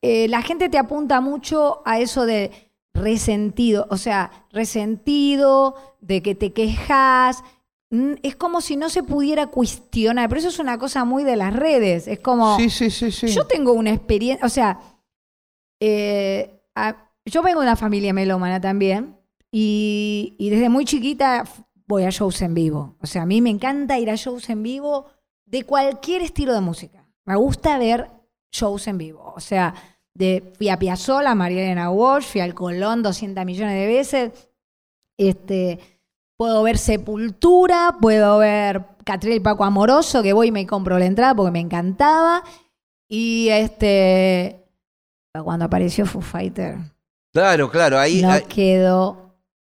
[0.00, 2.50] eh, la gente te apunta mucho a eso de
[2.94, 7.44] resentido, o sea, resentido, de que te quejas,
[7.90, 11.36] mm, es como si no se pudiera cuestionar, pero eso es una cosa muy de
[11.36, 13.28] las redes, es como, sí, sí, sí, sí.
[13.28, 14.80] yo tengo una experiencia, o sea,
[15.80, 16.62] eh,
[17.26, 19.19] yo vengo de una familia melómana también,
[19.52, 21.44] y, desde muy chiquita
[21.86, 22.96] voy a shows en vivo.
[23.00, 25.06] O sea, a mí me encanta ir a shows en vivo
[25.44, 27.08] de cualquier estilo de música.
[27.24, 28.08] Me gusta ver
[28.52, 29.32] shows en vivo.
[29.34, 29.74] O sea,
[30.14, 34.48] de, fui a Piazzolla, María Elena Walsh, fui al Colón 200 millones de veces.
[35.18, 35.80] Este,
[36.36, 41.34] puedo ver Sepultura, puedo ver Catriel Paco Amoroso, que voy y me compro la entrada
[41.34, 42.44] porque me encantaba.
[43.08, 44.64] Y este,
[45.42, 46.78] cuando apareció Foo Fighter.
[47.32, 48.22] Claro, claro, ahí.
[48.22, 49.29] No quedó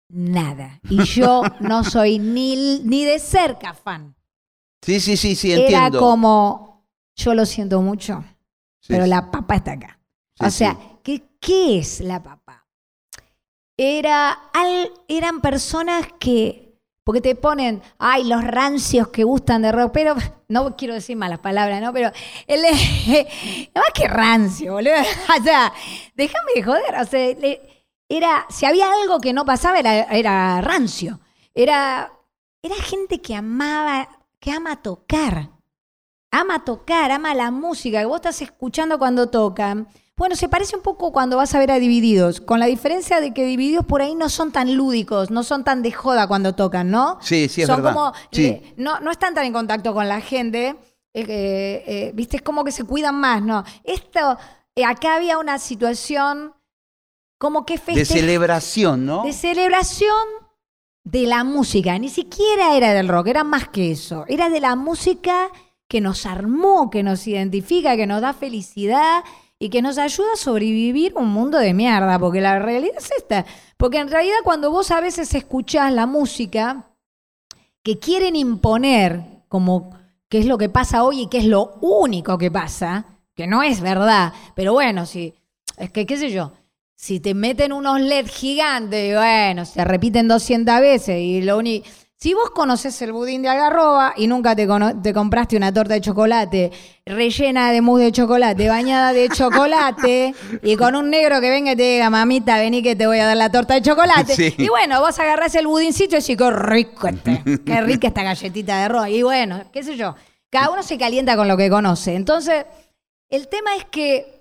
[0.08, 0.80] nada.
[0.88, 4.14] Y yo no soy ni, ni de cerca fan.
[4.82, 5.98] Sí, sí, sí, sí, entiendo.
[5.98, 6.86] Era como,
[7.16, 8.22] yo lo siento mucho,
[8.86, 9.98] pero la papa está acá.
[10.40, 12.66] o sea, ¿qué, ¿qué es la papa?
[13.76, 19.90] Era, al, eran personas que, porque te ponen, ay, los rancios que gustan de rock,
[19.92, 20.14] pero
[20.48, 21.92] no quiero decir malas palabras, ¿no?
[21.92, 22.12] Pero
[22.46, 22.60] él
[23.74, 24.94] más que rancio, boludo.
[25.40, 25.72] O sea,
[26.14, 27.34] déjame de joder, o sea,
[28.08, 31.20] era, si había algo que no pasaba, era, rancio.
[31.54, 32.12] Era,
[32.62, 34.08] era gente que amaba,
[34.40, 35.50] que ama tocar.
[36.30, 39.88] Ama tocar, ama la música, que vos estás escuchando cuando tocan.
[40.16, 43.32] Bueno, se parece un poco cuando vas a ver a Divididos, con la diferencia de
[43.32, 46.90] que Divididos por ahí no son tan lúdicos, no son tan de joda cuando tocan,
[46.90, 47.18] ¿no?
[47.20, 47.94] Sí, sí, es son verdad.
[47.94, 48.46] Como, sí.
[48.46, 50.76] Eh, no, no están tan en contacto con la gente,
[51.14, 53.64] eh, eh, viste, es como que se cuidan más, ¿no?
[53.82, 54.36] Esto,
[54.84, 56.53] acá había una situación
[57.44, 59.22] como que De celebración, ¿no?
[59.22, 60.16] De celebración
[61.04, 61.98] de la música.
[61.98, 64.24] Ni siquiera era del rock, era más que eso.
[64.28, 65.50] Era de la música
[65.86, 69.22] que nos armó, que nos identifica, que nos da felicidad
[69.58, 73.44] y que nos ayuda a sobrevivir un mundo de mierda, porque la realidad es esta.
[73.76, 76.92] Porque en realidad cuando vos a veces escuchás la música
[77.82, 79.90] que quieren imponer como
[80.30, 83.62] que es lo que pasa hoy y que es lo único que pasa, que no
[83.62, 85.34] es verdad, pero bueno, sí,
[85.76, 86.52] es que qué sé yo,
[87.04, 91.86] Si te meten unos LED gigantes, bueno, se repiten 200 veces y lo único...
[92.16, 94.66] Si vos conoces el budín de algarroba y nunca te,
[95.02, 96.72] te, compraste una torta de chocolate
[97.04, 101.76] rellena de mousse de chocolate, bañada de chocolate, y con un negro que venga y
[101.76, 104.54] te diga, mamita, vení que te voy a dar la torta de chocolate.
[104.56, 108.78] Y bueno, vos agarrás el budincito y decís, qué rico este, qué rica esta galletita
[108.78, 109.08] de arroz.
[109.08, 110.14] Y bueno, qué sé yo,
[110.48, 112.14] cada uno se calienta con lo que conoce.
[112.14, 112.64] Entonces,
[113.28, 114.33] el tema es que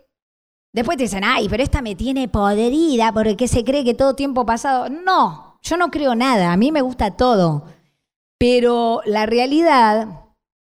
[0.74, 4.46] después te dicen, ay, pero esta me tiene podrida porque se cree que todo tiempo
[4.46, 4.90] pasado.
[4.90, 7.66] No, yo no creo nada, a mí me gusta todo.
[8.38, 10.23] Pero la realidad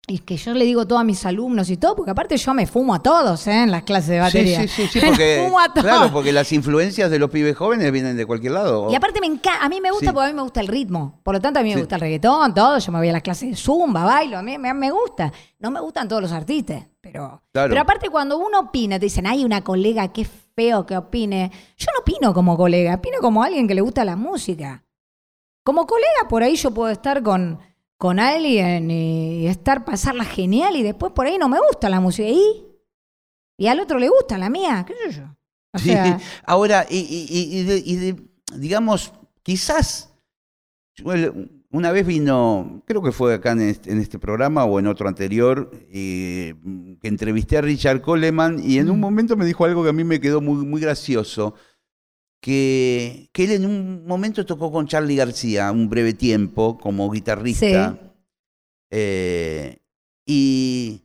[0.06, 2.66] es que yo le digo todo a mis alumnos y todo, porque aparte yo me
[2.66, 3.62] fumo a todos ¿eh?
[3.62, 4.60] en las clases de batería.
[4.62, 5.82] Sí, sí, sí, sí porque, fumo a todos.
[5.82, 8.90] Claro, porque las influencias de los pibes jóvenes vienen de cualquier lado.
[8.90, 11.20] Y aparte me encanta, a mí me gusta porque a mí me gusta el ritmo.
[11.22, 12.78] Por lo tanto, a mí me gusta el reggaetón, todo.
[12.78, 15.32] Yo me voy a las clases de zumba, bailo, a mí me, gusta.
[15.58, 17.42] No me gustan todos los artistas, pero...
[17.50, 21.50] Pero aparte cuando uno opina, te dicen, hay una colega que feo que opine.
[21.78, 24.84] Yo no opino como colega, opino como alguien que le gusta la música.
[25.64, 27.58] Como colega, por ahí yo puedo estar con,
[28.04, 32.28] con alguien y estar, pasarla genial y después por ahí no me gusta la música.
[32.28, 32.66] ¿Y?
[33.56, 35.34] Y al otro le gusta la mía, qué sé yo.
[36.44, 38.14] Ahora, y,
[38.56, 39.10] digamos,
[39.42, 40.12] quizás,
[41.70, 46.56] una vez vino, creo que fue acá en este, programa o en otro anterior, eh,
[47.00, 50.04] que entrevisté a Richard Coleman y en un momento me dijo algo que a mí
[50.04, 51.54] me quedó muy, muy gracioso,
[52.44, 57.98] que, que él en un momento tocó con Charlie García un breve tiempo como guitarrista.
[58.90, 59.78] Eh,
[60.26, 61.00] y,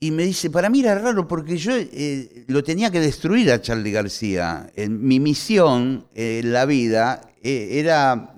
[0.00, 3.62] y, me dice, para mí era raro porque yo eh, lo tenía que destruir a
[3.62, 4.68] Charlie García.
[4.74, 8.34] En, mi misión en la vida era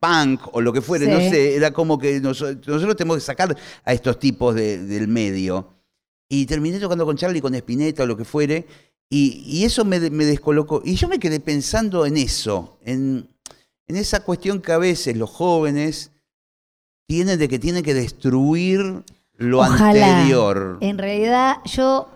[0.00, 3.92] punk o lo que fuera, no sé, era como que nosotros tenemos que sacar a
[3.92, 5.72] estos tipos del medio.
[6.28, 8.66] Y terminé tocando con Charlie, con Spinetta o lo que fuere,
[9.10, 10.82] y, eso me, descolocó.
[10.84, 13.28] Y yo me quedé pensando en eso, en,
[13.88, 16.12] esa cuestión que a veces los jóvenes
[17.08, 19.02] tienen de que tienen que destruir
[19.36, 20.78] lo anterior.
[20.80, 22.08] En realidad, yo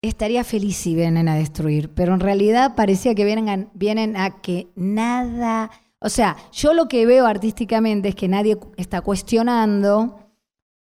[0.00, 4.68] estaría feliz si vienen a destruir, pero en realidad parecía que vienen vienen a que
[4.76, 5.70] nada
[6.00, 10.18] o sea, yo lo que veo artísticamente es que nadie está cuestionando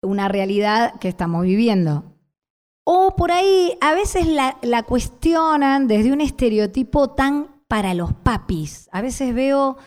[0.02, 2.12] una realidad que estamos viviendo.
[2.86, 8.89] O por ahí a veces la, cuestionan desde un estereotipo tan para los papis.
[8.91, 9.77] A veces veo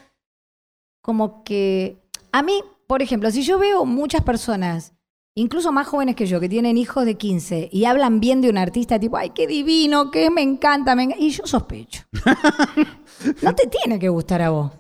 [1.03, 2.03] como que...
[2.33, 4.95] A mí, por ejemplo, si yo veo muchas personas,
[5.35, 8.59] incluso más jóvenes que yo, que tienen hijos de 15 y hablan bien de un
[8.59, 11.23] artista tipo, ay, qué divino, qué me encanta, me encanta.
[11.23, 12.05] y yo sospecho.
[13.43, 14.73] no te tiene que gustar a vos.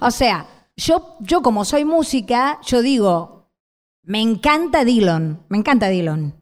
[0.00, 0.46] O sea,
[0.76, 3.50] yo, yo como soy música, yo digo,
[4.02, 6.39] me encanta Dylan, me encanta Dylan.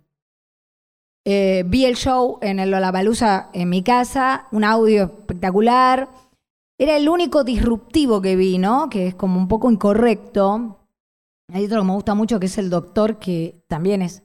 [1.31, 6.09] Eh, vi el show en el Lollapalooza en mi casa, un audio espectacular.
[6.79, 8.89] Era el único disruptivo que vi, ¿no?
[8.89, 10.79] Que es como un poco incorrecto.
[11.53, 14.23] Hay otro que me gusta mucho que es el doctor, que también es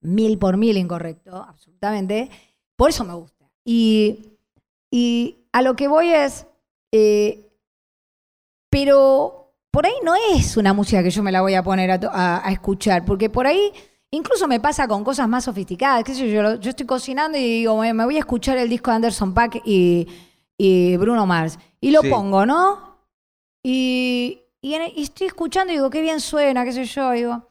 [0.00, 2.28] mil por mil incorrecto, absolutamente.
[2.74, 3.48] Por eso me gusta.
[3.64, 4.36] Y,
[4.90, 6.48] y a lo que voy es,
[6.90, 7.52] eh,
[8.68, 12.50] pero por ahí no es una música que yo me la voy a poner a,
[12.50, 13.72] escuchar, porque por ahí
[14.10, 17.76] incluso me pasa con cosas más sofisticadas, qué sé yo, yo estoy cocinando y digo,
[17.78, 20.06] me voy a escuchar el disco de Anderson Pack y,
[20.98, 22.98] Bruno Mars, y lo pongo, ¿no?
[23.62, 27.48] Y, y, estoy escuchando y digo, qué bien suena, qué sé yo, digo,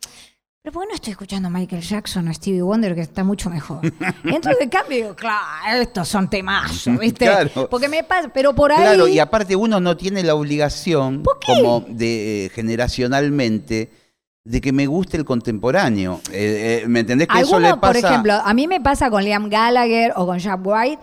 [0.65, 3.51] pero ¿por qué no estoy escuchando a Michael Jackson o Stevie Wonder que está mucho
[3.51, 3.81] mejor?
[4.23, 7.25] Entonces, de cambio, claro, estos son temas, ¿viste?
[7.25, 7.69] Claro.
[7.69, 8.79] Porque me pasa, pero por ahí...
[8.79, 13.91] Claro, y aparte uno no tiene la obligación, como de eh, generacionalmente,
[14.45, 16.21] de que me guste el contemporáneo.
[16.31, 17.81] Eh, eh, ¿Me entendés que eso le pasa?
[17.81, 21.01] por ejemplo, a mí me pasa con Liam Gallagher o con Jack White.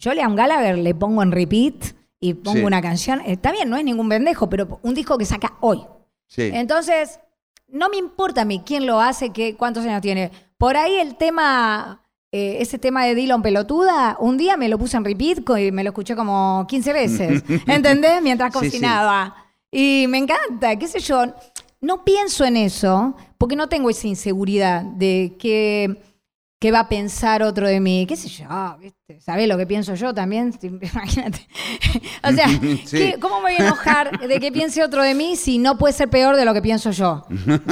[0.00, 3.22] Yo Liam Gallagher le pongo en repeat y pongo una canción.
[3.24, 5.86] Está bien, no es ningún pendejo, pero un disco que saca hoy.
[6.26, 6.50] Sí.
[6.52, 7.20] Entonces
[7.68, 10.32] no me importa a mí quién lo hace, qué, cuántos años tiene.
[10.58, 12.02] Por ahí el tema,
[12.32, 15.84] eh, ese tema de Dylan pelotuda, un día me lo puse en repeat y me
[15.84, 18.20] lo escuché como 15 veces, ¿entendés?
[18.20, 19.34] Mientras cocinaba.
[19.70, 21.24] Y me encanta, qué sé yo.
[21.84, 26.00] No pienso en eso porque no tengo esa inseguridad de que
[26.64, 28.06] ¿Qué va a pensar otro de mí?
[28.08, 28.46] ¿Qué sé yo?
[28.80, 29.20] ¿viste?
[29.20, 30.58] ¿Sabés lo que pienso yo también?
[30.62, 31.46] Imagínate.
[32.22, 32.46] o sea,
[33.20, 36.08] ¿cómo me voy a enojar de que piense otro de mí si no puede ser
[36.08, 37.26] peor de lo que pienso yo?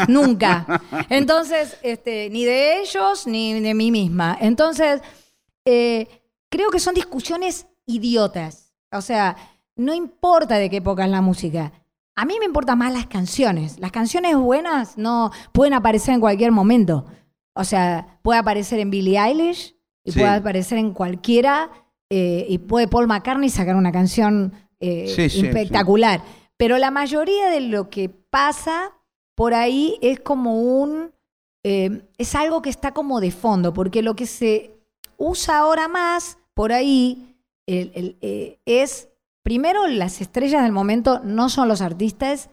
[0.08, 0.82] Nunca.
[1.08, 4.36] Entonces, este, ni de ellos ni de mí misma.
[4.38, 5.00] Entonces,
[5.64, 6.06] eh,
[6.50, 8.74] creo que son discusiones idiotas.
[8.90, 9.38] O sea,
[9.74, 11.72] no importa de qué época es la música.
[12.14, 13.78] A mí me importan más las canciones.
[13.78, 17.06] Las canciones buenas no pueden aparecer en cualquier momento.
[17.54, 21.70] O sea, puede aparecer en Billie Eilish y puede aparecer en cualquiera
[22.10, 26.22] eh, y puede Paul McCartney sacar una canción eh, espectacular.
[26.56, 28.92] Pero la mayoría de lo que pasa
[29.34, 31.12] por ahí es como un...
[31.64, 34.76] Eh, es algo que está como de fondo, porque lo que se
[35.16, 37.36] usa ahora más por ahí
[37.66, 39.08] es,
[39.42, 42.50] primero, las estrellas del momento no son los artistas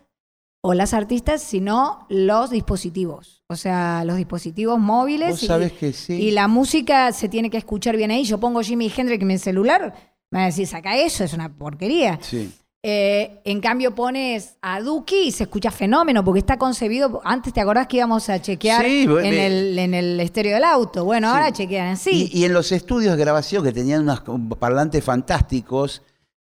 [0.61, 3.43] o las artistas, sino los dispositivos.
[3.47, 5.39] O sea, los dispositivos móviles.
[5.39, 6.13] sabes que sí?
[6.13, 8.23] y la música se tiene que escuchar bien ahí.
[8.23, 9.93] Yo pongo Jimi Hendrix en mi celular,
[10.31, 12.19] me va a decir, saca eso, es una porquería.
[12.21, 12.51] Sí.
[12.81, 17.59] Eh, en cambio pones a Duki y se escucha fenómeno, porque está concebido, antes te
[17.59, 21.89] acordás que íbamos a chequear en, el, en, el, estéreo del auto, bueno, ahora chequean
[21.89, 22.29] así.
[22.31, 24.21] Y, en los estudios de grabación que tenían unos
[24.57, 26.03] parlantes fantásticos,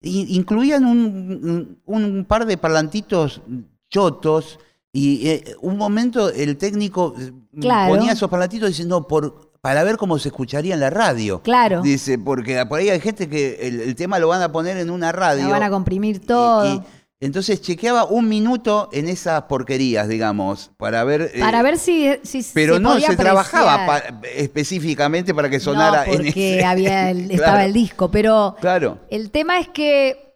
[0.04, 3.42] incluían un, un par de parlantitos
[3.90, 4.60] chotos
[4.92, 10.20] y eh, un momento el técnico eh, ponía esos parlantitos diciendo por para ver cómo
[10.20, 11.42] se escucharía en la radio.
[11.42, 11.82] Claro.
[11.82, 15.14] Dice, porque por ahí hay gente que el, tema lo van a poner en una
[15.14, 15.46] radio.
[15.46, 16.84] Lo van a comprimir todo.
[17.20, 21.32] Entonces chequeaba un minuto en esas porquerías, digamos, para ver.
[21.34, 24.04] Eh, para ver si, si Pero no se trabajaba
[24.36, 28.12] específicamente para que sonara no, porque había estaba el disco.
[28.12, 29.00] Pero claro.
[29.10, 30.36] el tema es que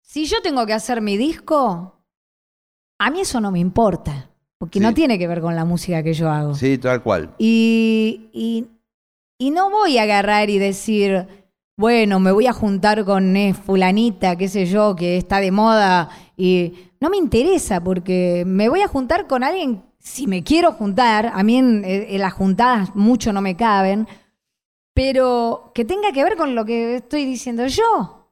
[0.00, 1.94] si yo tengo que hacer mi disco,
[3.00, 6.14] a mí eso no me importa, porque no tiene que ver con la música que
[6.14, 6.54] yo hago.
[6.54, 7.34] Sí, tal cual.
[7.36, 11.26] Y, y, no voy a agarrar y decir,
[11.76, 16.08] bueno, me voy a juntar con fulanita, qué sé yo, que está de moda.
[16.36, 21.32] Y no me interesa, porque me voy a juntar con alguien, si me quiero juntar,
[21.34, 24.06] a mí en, en las juntadas mucho no me caben,
[24.92, 28.28] pero que tenga que ver con lo que estoy diciendo yo.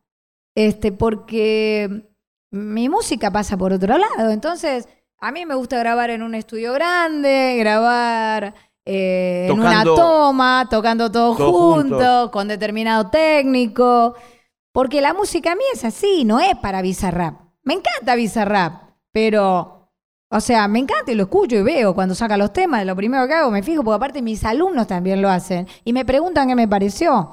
[0.55, 2.13] Este, porque
[2.51, 4.31] mi música pasa por otro lado.
[4.31, 4.89] Entonces,
[5.19, 8.55] a mí me gusta grabar en un estudio grande, grabar
[8.85, 14.15] eh, en una toma, tocando todo, junto, con determinado técnico.
[14.73, 17.41] Porque la música a mí es así, no es para Bizarrap.
[17.63, 19.91] Me encanta Bizarrap, pero,
[20.31, 22.85] o sea, me encanta y lo escucho y veo cuando saca los temas.
[22.87, 25.69] Lo primero que hago, me fijo, porque aparte mis alumnos también lo hacen.
[25.85, 27.31] Y me preguntan qué me pareció.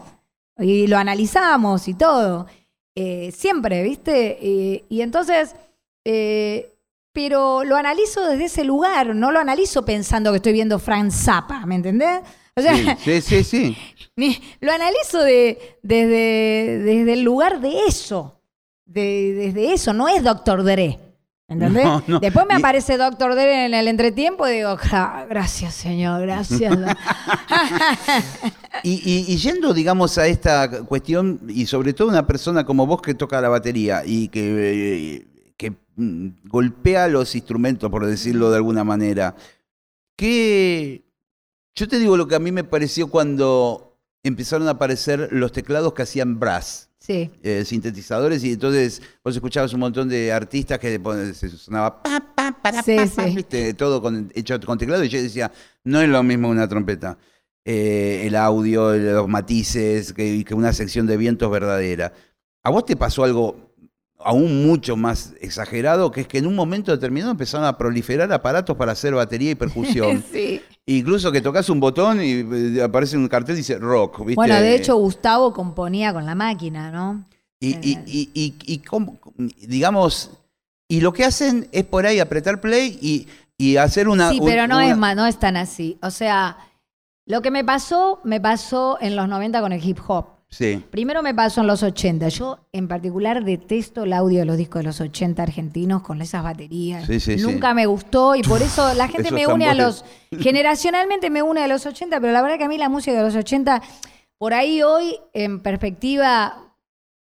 [0.57, 2.45] Y lo analizamos y todo.
[2.95, 4.37] Eh, siempre, ¿viste?
[4.41, 5.55] Eh, y entonces,
[6.03, 6.77] eh,
[7.11, 11.65] pero lo analizo desde ese lugar, no lo analizo pensando que estoy viendo Frank Zappa,
[11.65, 12.21] ¿me entendés?
[13.03, 13.77] sí, sí, sí.
[14.59, 18.41] lo analizo de, desde, desde el lugar de eso,
[18.85, 20.99] desde eso, no es Doctor Dre.
[21.49, 21.87] ¿Entendés?
[22.21, 24.77] Después me aparece Doctor Dre en el entretiempo y digo,
[25.27, 26.77] gracias, señor, gracias.
[28.83, 33.41] y, yendo, digamos, a esta cuestión, y sobre todo una persona como vos que toca
[33.41, 35.28] la batería y que, mm,
[36.43, 39.35] golpea los instrumentos, por decirlo de alguna manera,
[40.15, 41.03] ¿qué.
[41.75, 45.93] Yo te digo lo que a mí me pareció cuando empezaron a aparecer los teclados
[45.93, 46.89] que hacían brass.
[47.07, 51.01] Eh, sintetizadores y entonces vos escuchabas un montón de artistas que
[51.33, 52.83] se sonaba pa, pa, para,
[53.75, 55.51] todo con, hecho con teclado y yo decía,
[55.83, 57.17] no es lo mismo una trompeta.
[57.65, 62.13] Eh, el audio, los matices, que, que una sección de vientos verdadera.
[62.61, 63.68] ¿A vos te pasó algo
[64.19, 68.75] aún mucho más exagerado, que es que en un momento determinado empezaron a proliferar aparatos
[68.75, 70.23] para hacer batería y percusión.
[70.31, 70.61] sí.
[70.85, 72.45] Incluso que tocas un botón y
[72.77, 74.19] eh, aparece un cartel y dice rock.
[74.35, 77.25] Bueno, de hecho Gustavo componía con la máquina, ¿no?
[77.61, 80.31] Y, y, y, y digamos,
[80.87, 84.29] y lo que hacen es por ahí apretar play y, hacer una...
[84.29, 85.97] Sí, pero no, Es, no es tan así.
[86.01, 86.57] O sea,
[87.25, 90.38] lo que me pasó, me pasó en los 90 con el hip hop.
[90.89, 92.27] Primero me pasó en los 80.
[92.29, 96.43] Yo en particular detesto el audio de los discos de los 80 argentinos con esas
[96.43, 97.07] baterías.
[97.39, 100.03] Nunca me gustó y por eso la gente me une a los...
[100.39, 103.23] Generacionalmente me une a los 80, pero la verdad que a mí la música de
[103.23, 103.81] los 80,
[104.37, 106.73] por ahí hoy en perspectiva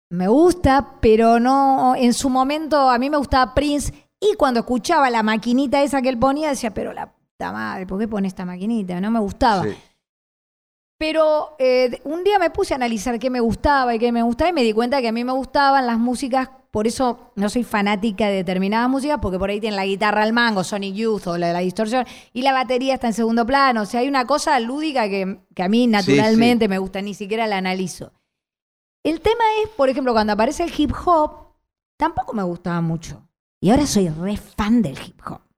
[0.10, 5.10] me gusta, pero no, en su momento a mí me gustaba Prince y cuando escuchaba
[5.10, 8.46] la maquinita esa que él ponía decía, pero la puta madre, ¿por qué pone esta
[8.46, 9.00] maquinita?
[9.00, 9.66] No me gustaba.
[11.00, 14.50] Pero eh, un día me puse a analizar qué me gustaba y qué me gustaba
[14.50, 17.64] y me di cuenta que a mí me gustaban las músicas, por eso no soy
[17.64, 21.38] fanática de determinadas músicas, porque por ahí tienen la guitarra al mango, Sonic Youth o
[21.38, 23.84] la de la distorsión, y la batería está en segundo plano.
[23.84, 27.60] O sea, hay una cosa lúdica que, a mí naturalmente me gusta, ni siquiera la
[27.60, 28.12] analizo.
[29.02, 31.54] El tema es, por ejemplo, cuando aparece el hip hop,
[31.98, 33.26] tampoco me gustaba mucho.
[33.62, 35.49] Y ahora soy re fan del hip hop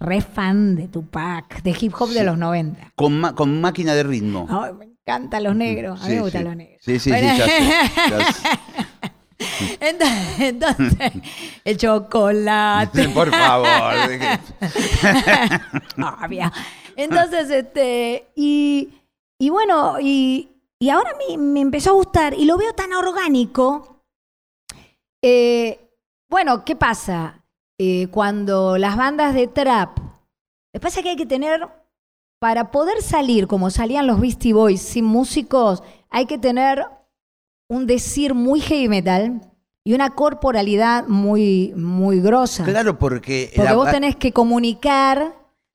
[0.00, 2.92] re fan de Tupac, de hip hop de los 90.
[2.94, 4.46] Con, con máquina de ritmo.
[4.78, 6.00] me encantan los negros.
[6.02, 6.80] A mí me gustan los negros.
[6.82, 7.70] Sí, sí, sí, ya sé,
[9.80, 11.12] Entonces,
[11.64, 13.08] el chocolate.
[13.14, 13.94] Por favor.
[16.96, 18.94] Entonces, este, y,
[19.38, 20.48] y bueno, y
[20.80, 24.02] Y ahora me, me empezó a gustar y lo veo tan orgánico.
[25.22, 25.80] Eh,
[26.28, 27.37] bueno, ¿qué pasa?
[27.78, 29.98] Eh, cuando las bandas de trap,
[30.74, 31.68] me pasa que hay que tener,
[32.40, 36.84] para poder salir como salían los Beastie Boys sin músicos, hay que tener
[37.68, 39.40] un decir muy heavy metal
[39.84, 42.64] y una corporalidad muy, muy grosa.
[42.64, 43.52] Claro, porque...
[43.54, 45.34] Porque vos tenés que comunicar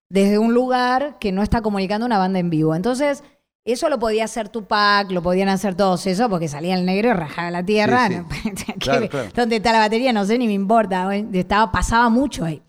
[0.10, 2.76] desde un lugar que no está comunicando una banda en vivo.
[2.76, 3.24] Entonces,
[3.66, 7.14] eso lo podía hacer Tupac, lo podían hacer todos eso, porque salía el negro y
[7.14, 8.10] rajaba la tierra.
[9.36, 10.12] ¿Dónde está la batería?
[10.12, 11.16] No sé, ni me importa.
[11.16, 12.62] Estaba, pasaba mucho ahí.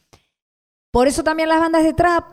[0.92, 2.24] Por eso también las bandas de trap,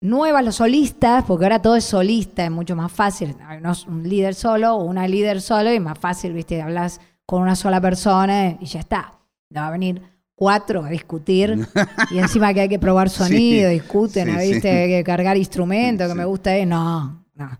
[0.00, 3.36] nuevas, los solistas, porque ahora todo es solista, es mucho más fácil.
[3.60, 7.42] No es un líder solo o una líder solo, y más fácil, viste, hablas con
[7.42, 9.12] una sola persona y ya está.
[9.50, 10.00] No va a venir
[10.34, 11.58] cuatro a discutir
[12.10, 14.70] y encima que hay que probar sonido, discuten, ¿viste?
[14.70, 17.50] Hay que cargar instrumentos, que me gusta, es no, no.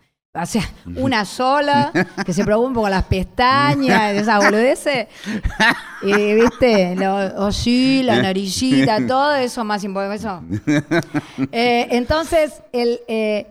[0.40, 0.62] O sea,
[0.96, 1.92] una sola,
[2.24, 5.08] que se preocupe un poco las pestañas, esa boludece.
[6.02, 10.16] Y, viste, lo, sí, la naricita, todo eso más importante.
[10.16, 10.42] Eso.
[11.52, 13.46] Eh, entonces, el, eh,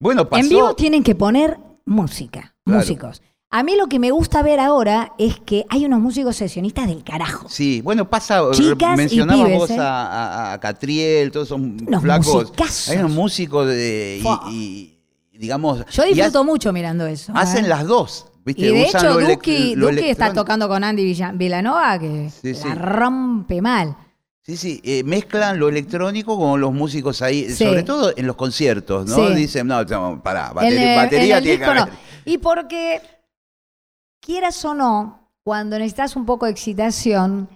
[0.00, 3.22] bueno, en vivo tienen que poner música, músicos.
[3.50, 7.04] A mí lo que me gusta ver ahora es que hay unos músicos sesionistas del
[7.04, 7.48] carajo.
[7.48, 8.42] Sí, bueno, pasa,
[8.96, 9.76] mencionabas vos ¿eh?
[9.78, 12.52] a, Catriel, todos esos flacos.
[12.88, 14.95] Hay unos músicos de, y
[15.38, 15.84] digamos...
[15.90, 17.32] Yo disfruto mucho mirando eso.
[17.34, 17.68] Hacen ¿eh?
[17.68, 18.26] las dos.
[18.44, 18.66] ¿viste?
[18.66, 19.74] Y de hecho, Duki,
[20.08, 23.96] está tocando con Andy Villanova, que la rompe mal.
[24.46, 29.04] Sí, sí, eh, mezclan lo electrónico con los músicos ahí, sobre todo en los conciertos,
[29.08, 29.30] ¿no?
[29.30, 29.84] Dicen, no,
[30.22, 31.88] pará, batería, tiene que
[32.26, 33.02] Y porque,
[34.20, 37.48] quieras o no, cuando necesitas un poco de excitación,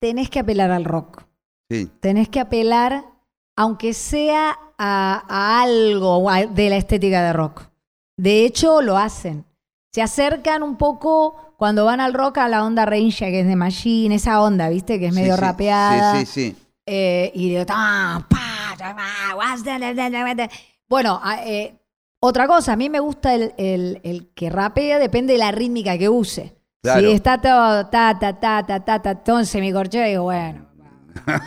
[0.00, 1.22] tenés que apelar al rock.
[1.70, 1.88] Sí.
[2.00, 3.04] Tenés que apelar,
[3.56, 7.68] aunque sea a, algo de la estética de rock.
[8.16, 9.44] De hecho, lo hacen.
[9.92, 13.56] Se acercan un poco cuando van al rock a la onda Ranger, que es de
[13.56, 14.98] Machine, esa onda, ¿viste?
[14.98, 16.18] Que es medio rapeada.
[16.20, 16.56] Sí, sí, sí.
[16.86, 17.56] Eh, y
[20.88, 21.20] bueno,
[22.20, 26.08] otra cosa, a mí me gusta el, el, que rapea, depende de la rítmica que
[26.08, 26.56] use.
[26.82, 30.66] Si está todo ta, ta, ta, ta, ta, ta, todo en semicorcheo, digo, bueno,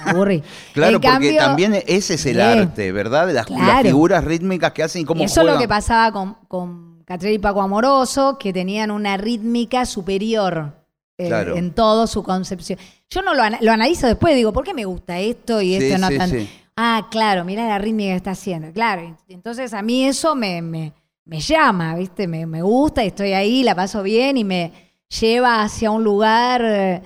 [0.05, 0.43] aburrí.
[0.73, 3.31] claro, porque también ese es el arte, ¿verdad?
[3.31, 6.95] Las, las, figuras rítmicas que hacen y cómo Eso es lo que pasaba con, con
[7.21, 10.73] y Paco Amoroso, que tenían una rítmica superior
[11.17, 12.79] eh, en todo su concepción.
[13.09, 16.09] Yo no lo, lo, analizo después, digo, ¿por qué me gusta esto y esto no
[16.09, 16.37] tanto?
[16.75, 18.71] Ah, claro, mira la rítmica que está haciendo.
[18.73, 20.93] Claro, entonces a mí eso me, me,
[21.23, 22.27] me llama, ¿viste?
[22.27, 24.73] Me, me, gusta y estoy ahí, la paso bien y me
[25.07, 27.01] lleva hacia un lugar eh,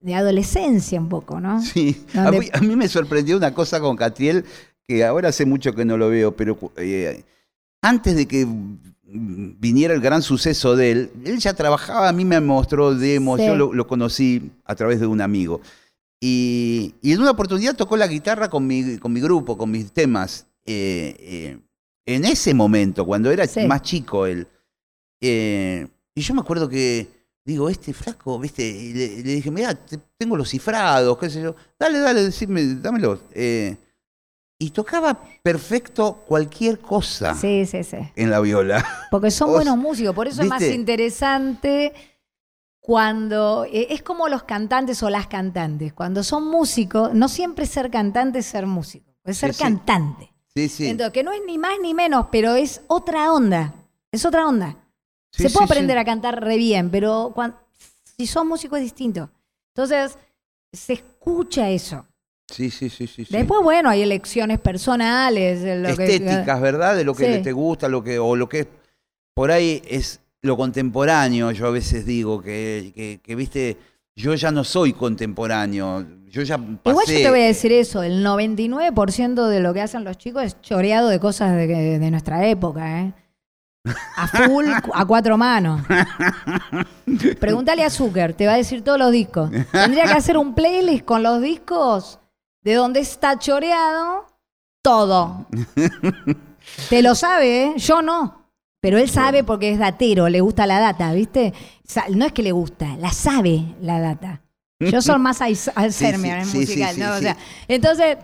[0.00, 1.60] de adolescencia un poco, ¿no?
[1.60, 2.30] Sí, a,
[2.60, 4.44] mí, me sorprendió una cosa con Catriel,
[4.86, 7.24] que ahora hace mucho que no lo veo, pero eh,
[7.82, 8.46] antes de que
[9.04, 13.56] viniera el gran suceso de él, él ya trabajaba, a mí me mostró demos, yo
[13.56, 15.60] lo, conocí a través de un amigo.
[16.20, 20.46] Y, en una oportunidad tocó la guitarra con mi, con mi grupo, con mis temas.
[20.64, 21.58] Eh, eh,
[22.06, 24.46] en ese momento, cuando era más chico él.
[25.20, 27.17] y yo me acuerdo que
[27.48, 29.74] digo, este flaco, viste, y le, dije, mira,
[30.18, 33.18] tengo los cifrados, qué sé yo, dale, dale, decime, dámelo.
[33.32, 33.74] Eh,
[34.58, 37.96] y tocaba perfecto cualquier cosa sí, sí, sí.
[38.16, 38.84] en la viola.
[39.10, 41.94] Porque son buenos músicos, por eso es más interesante
[42.80, 47.90] cuando eh, es como los cantantes o las cantantes, cuando son músicos, no siempre ser
[47.90, 50.34] cantante es ser músico, es ser cantante.
[50.54, 50.88] Sí, sí.
[50.88, 53.74] Entonces, que no es ni más ni menos, pero es otra onda,
[54.12, 54.76] es otra onda
[55.30, 57.34] se puede aprender a cantar re bien, pero
[58.16, 59.30] si son músicos es distinto.
[59.74, 60.18] Entonces,
[60.72, 62.04] se escucha eso.
[62.48, 63.26] Sí, sí, sí, sí.
[63.28, 65.62] Después, bueno, hay elecciones personales.
[65.62, 66.96] Estéticas, ¿verdad?
[66.96, 68.66] De lo que te gusta, lo que, o lo que
[69.34, 71.50] por ahí es lo contemporáneo.
[71.52, 73.76] Yo a veces digo que, que, viste,
[74.16, 76.06] yo ya no soy contemporáneo.
[76.28, 76.90] Yo ya pasé...
[76.90, 80.42] Igual yo te voy a decir eso, el 99% de lo que hacen los chicos
[80.42, 83.12] es choreado de cosas de, de nuestra época, ¿eh?
[84.16, 85.82] A full, a cuatro manos.
[87.40, 89.50] Pregúntale a Zucker, te va a decir todos los discos.
[89.72, 92.18] Tendría que hacer un playlist con los discos
[92.62, 94.26] de donde está choreado
[94.82, 95.46] todo.
[96.90, 97.74] Te lo sabe, ¿eh?
[97.76, 98.50] Yo no.
[98.80, 101.52] Pero él sabe porque es datero, le gusta la data, ¿viste?
[102.10, 104.42] No es que le gusta, la sabe la data.
[104.80, 107.14] Yo soy más Alzheimer sí, musical, ¿no?
[107.14, 108.18] O sea, entonces,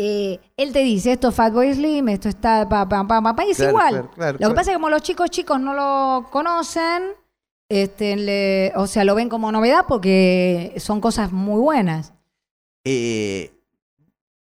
[0.00, 3.50] eh, él te dice, esto es Fatboy Slim, esto está pa, pa, pa, pa, y
[3.50, 4.08] es igual.
[4.16, 7.02] lo que pasa es que como los chicos chicos no lo conocen,
[7.68, 12.12] este, o sea, lo ven como novedad porque son cosas muy buenas.
[12.84, 13.50] Eh,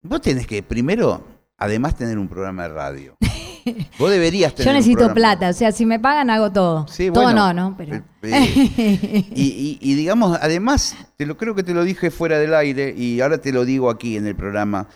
[0.02, 1.22] vos tenés que primero,
[1.58, 3.16] además, tener un programa de radio.
[3.96, 6.88] Vos deberías tener Yo necesito plata, o sea, si me pagan hago todo.
[6.88, 7.76] Sí, todo bueno, no, ¿no?
[7.76, 7.94] Pero...
[8.22, 12.54] eh, y, y- y digamos, además, te lo creo que te lo dije fuera del
[12.54, 14.88] aire y ahora te lo digo aquí en el programa,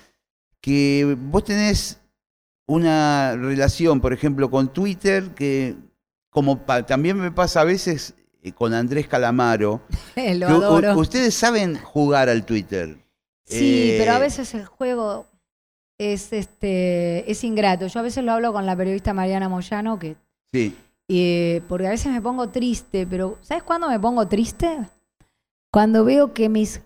[0.67, 2.01] que vos tenés
[2.67, 5.77] una relación, por ejemplo, con Twitter que
[6.29, 9.81] como también me pasa a veces eh, con Andrés Calamaro.
[10.35, 10.99] Lo adoro.
[10.99, 12.99] ustedes saben jugar al Twitter.
[13.45, 15.29] Sí, Eh, pero a veces el juego
[15.99, 17.87] es este es ingrato.
[17.87, 20.17] Yo a veces lo hablo con la periodista Mariana Moyano, que
[20.53, 24.81] Sí, eh, porque a veces me pongo triste, pero ¿sabes cuándo me pongo triste?
[25.71, 26.81] Cuando veo que mis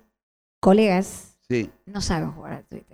[0.60, 1.70] colegas sí.
[1.86, 2.89] no saben jugar al Twitter.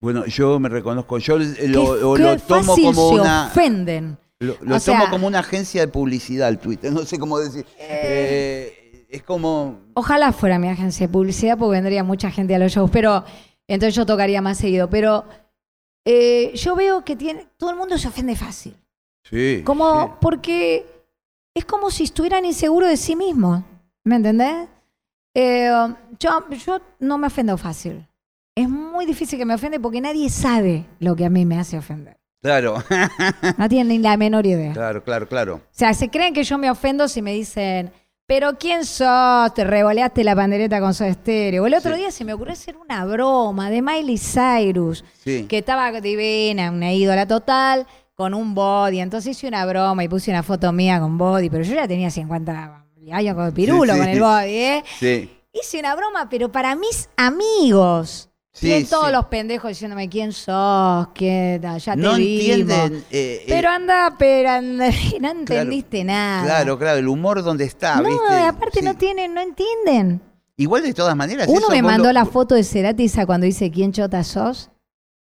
[0.00, 3.46] Bueno, yo me reconozco, yo eh, Qué- lo, qué tomo fácil como se una...
[3.48, 4.18] ofenden.
[4.40, 7.66] Lo, lo sea- tomo como una agencia de publicidad el Twitter, no sé cómo decir.
[7.78, 9.80] Eh, es como...
[9.94, 13.24] Ojalá fuera mi agencia de publicidad porque vendría mucha gente a los shows, pero
[13.66, 14.88] entonces yo tocaría más seguido.
[14.88, 15.24] Pero
[16.04, 18.74] eh, yo veo que tiene, todo el mundo se ofende fácil.
[19.24, 19.62] Sí.
[19.64, 20.12] Como, sí.
[20.20, 20.86] porque
[21.54, 23.62] es como si estuvieran inseguros de sí mismos.
[24.04, 24.68] ¿Me entendés?
[25.34, 25.70] Eh,
[26.18, 28.06] yo, yo no me ofendo fácil.
[28.60, 31.78] Es muy difícil que me ofende porque nadie sabe lo que a mí me hace
[31.78, 32.16] ofender.
[32.42, 32.82] Claro,
[33.56, 34.72] No tienen ni la menor idea.
[34.72, 35.54] claro, claro, claro.
[35.56, 37.92] O sea, se creen que yo me ofendo si me dicen,
[38.26, 39.54] pero ¿quién sos?
[39.54, 41.62] Te revoleaste la pandereta con Soda Stereo.
[41.62, 41.98] O el otro Sí.
[42.00, 45.46] día se me ocurrió hacer una broma de Miley Cyrus, Sí.
[45.48, 49.00] que estaba divina, una ídola total, con un body.
[49.00, 52.10] Entonces hice una broma y puse una foto mía con body, pero yo ya tenía
[52.10, 54.04] 50 años con pirulo Sí, sí.
[54.04, 54.84] con el body, ¿eh?
[54.98, 55.30] Sí.
[55.52, 58.27] Hice una broma, pero para mis amigos.
[58.60, 59.12] Sí, y todos sí.
[59.12, 62.18] los pendejos diciéndome quién sos, qué tal, ya te No vimos.
[62.38, 62.94] entienden.
[63.10, 64.88] eh, eh, Pero anda, pero anda,
[65.20, 66.42] no entendiste nada.
[66.44, 68.34] Claro, claro, el humor donde está, No, ¿viste?
[68.46, 68.84] aparte Sí.
[68.84, 70.20] no tienen, no entienden.
[70.56, 71.46] Igual de todas maneras.
[71.48, 74.70] Uno eso me mandó lo- la foto de Cerati esa cuando dice quién chota sos.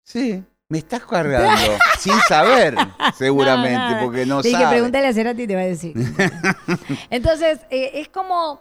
[0.05, 1.51] Sí, me estás cargando.
[1.99, 2.77] sin saber,
[3.19, 4.77] seguramente, No, no, porque no Le dije, sabe.
[4.77, 5.95] pregúntale a Cerati y te va a decir.
[7.11, 8.61] Entonces, eh, es como,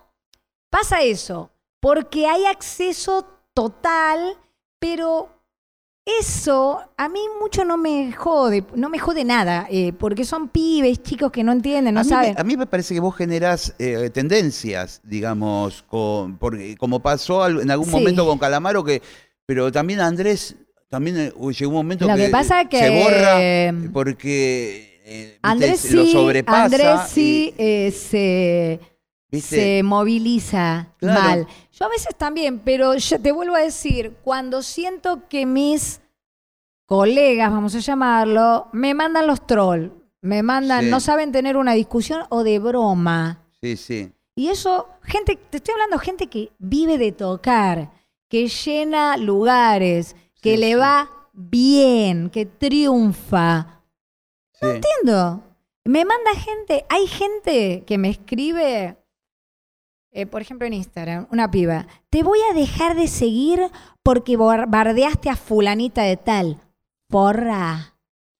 [0.71, 4.35] pasa eso, porque hay acceso total,
[4.79, 5.29] pero
[6.05, 11.01] eso a mí mucho no me jode, no me jode nada, eh, porque son pibes,
[11.01, 12.39] chicos que no entienden, no a, saben.
[12.39, 17.71] a mí me parece que vos generás eh, tendencias, digamos, con, porque, como pasó en
[17.71, 17.91] algún Sí.
[17.91, 19.01] momento con Calamaro, que,
[19.47, 20.55] pero también Andrés,
[20.89, 25.25] también eh, llegó un momento Lo que, que pasa es que se borra porque eh,
[25.25, 26.63] viste, Andrés se lo sí, sobrepasa.
[26.65, 28.79] Andrés sí y, eh, se,
[29.41, 31.19] se moviliza Claro.
[31.21, 31.47] mal.
[31.77, 35.99] Yo a veces también, pero yo te vuelvo a decir, cuando siento que mis
[36.85, 40.89] colegas, vamos a llamarlo, me mandan los trolls, me mandan, Sí.
[40.89, 43.43] no saben tener una discusión o de broma.
[43.61, 44.11] Sí, sí.
[44.35, 47.91] Y eso, gente, te estoy hablando gente que vive de tocar,
[48.29, 50.75] que llena lugares, que Sí, le sí.
[50.75, 53.81] va bien, que triunfa.
[54.53, 54.65] sí.
[54.67, 55.41] entiendo.
[55.83, 58.97] Me manda gente, hay gente que me escribe,
[60.15, 63.59] eh, por ejemplo en Instagram, una piba, te voy a dejar de seguir
[64.01, 66.57] porque bar- bardeaste a fulanita de tal.
[67.09, 67.93] Porra.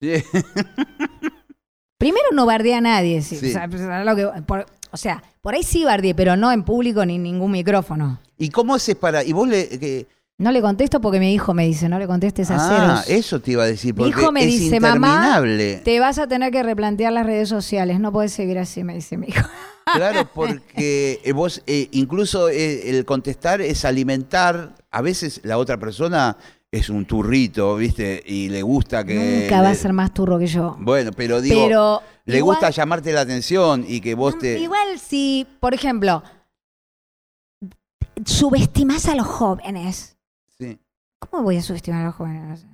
[1.98, 3.22] Primero no bardea a nadie.
[3.22, 3.36] sí.
[3.36, 3.50] Sí.
[3.50, 6.62] O, sea, pues, lo que- por, o sea, por ahí sí bardeé, pero no en
[6.64, 8.20] público ni en ningún micrófono.
[8.38, 9.24] ¿Y cómo haces para.?
[9.24, 9.68] Y vos le.
[9.78, 10.06] que-
[10.38, 13.08] No le contesto porque mi hijo me dice, no le contestes a ah, ceros.
[13.18, 15.42] eso te iba a decir, Mi porque hijo me es dice, mamá.
[15.84, 19.16] Te vas a tener que replantear las redes sociales, no puedes seguir así, me dice
[19.16, 19.46] mi hijo.
[19.94, 24.74] Claro, porque eh, vos, eh, incluso eh, el contestar es alimentar.
[24.90, 26.36] A veces la otra persona
[26.72, 28.22] es un turrito, ¿viste?
[28.26, 29.42] Y le gusta que.
[29.42, 30.76] Nunca va a ser más turro que yo.
[30.80, 34.58] Bueno, pero digo, Pero le igual- gusta llamarte la atención y que vos te.
[34.58, 36.22] Igual si, por ejemplo,
[38.24, 40.16] subestimas a los jóvenes.
[40.58, 40.78] Sí.
[41.18, 42.66] ¿Cómo voy a subestimar a los jóvenes?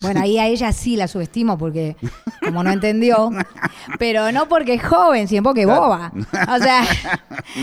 [0.00, 1.96] Bueno, ahí a ella sí la subestimo porque
[2.44, 3.30] como no entendió,
[3.98, 6.12] pero no porque es joven, sino porque es boba.
[6.54, 6.84] O sea,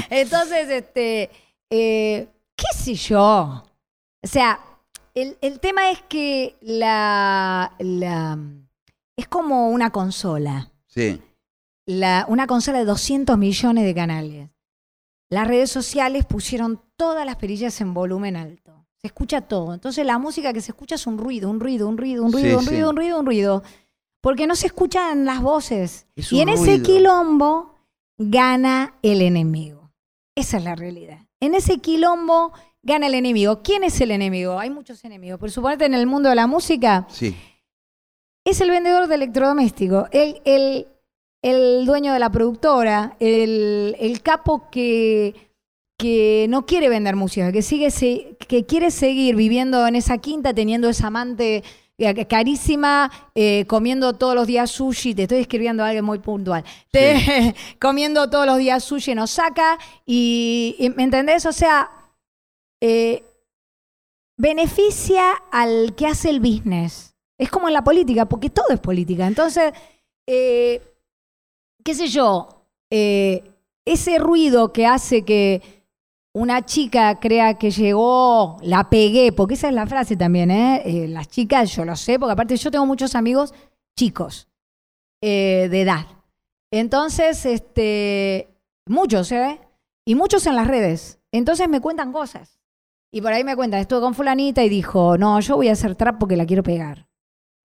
[0.09, 1.29] entonces, este,
[1.69, 3.63] eh, qué sé yo.
[4.23, 4.59] O sea,
[5.13, 8.38] el, el tema es que la, la
[9.17, 11.21] es como una consola Sí.
[11.86, 14.49] la- una consola de 200 millones de canales.
[15.29, 18.64] Las redes sociales pusieron todas las perillas en volumen alto.
[19.06, 19.72] Se escucha todo.
[19.76, 22.49] Entonces la música que se escucha es un ruido, un ruido, un ruido, un ruido,
[22.49, 22.70] Sí, un sí.
[22.72, 23.64] ruido, un ruido, un ruido.
[24.20, 26.08] Porque no se escuchan las voces.
[26.16, 27.76] Es y en ese quilombo
[28.18, 29.91] gana el enemigo.
[30.34, 31.20] Esa es la realidad.
[31.39, 32.51] En ese quilombo
[32.82, 33.62] gana el enemigo.
[33.62, 34.58] ¿Quién es el enemigo?
[34.58, 35.39] Hay muchos enemigos.
[35.39, 37.36] Pero suponete en el mundo de la música, Sí.
[38.43, 40.88] es el vendedor de electrodoméstico, el, el,
[41.43, 45.36] el dueño de la productora, el, el capo que,
[45.97, 47.91] que no quiere vender música, que, sigue
[48.48, 51.64] que quiere seguir viviendo en esa quinta, teniendo esa amante
[51.98, 57.56] eh, carísima, eh, comiendo todos los días sushi, te estoy escribiendo algo muy puntual, te,
[57.80, 61.46] comiendo todos los días sushi en Osaka, y, ¿me entendés?
[61.46, 61.89] O sea,
[62.82, 63.24] eh,
[64.38, 65.24] beneficia
[65.54, 67.16] al que hace el business.
[67.38, 69.26] Es como en la política, porque todo es política.
[69.26, 69.74] Entonces,
[70.26, 70.82] qué
[71.93, 75.84] sé yo, ese ruido que hace que
[76.36, 80.81] una chica crea que llegó, la pegué, porque esa es la frase también, ¿eh?
[80.83, 83.53] eh las chicas, yo lo sé, porque aparte yo tengo muchos amigos
[83.97, 84.49] chicos
[85.21, 86.05] eh, de edad.
[86.73, 88.49] Entonces, este,
[88.86, 89.61] muchos, ¿eh?
[90.05, 91.19] Y muchos en las redes.
[91.31, 92.59] Entonces me cuentan cosas.
[93.13, 95.95] Y por ahí me cuentan, estuve con fulanita y dijo, no, yo voy a hacer
[95.95, 97.07] trap porque la quiero pegar.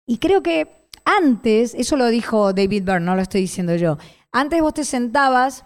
[0.08, 4.00] Y creo que antes, eso lo dijo David Byrne, no lo estoy diciendo yo,
[4.32, 5.66] antes vos te sentabas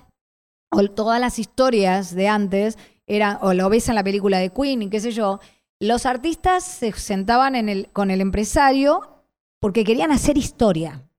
[0.71, 4.83] o todas las historias de antes, eran, o lo ves en la película de Queen
[4.83, 5.39] y qué sé yo,
[5.79, 9.23] los artistas se sentaban en el, con el empresario
[9.59, 11.09] porque querían hacer historia.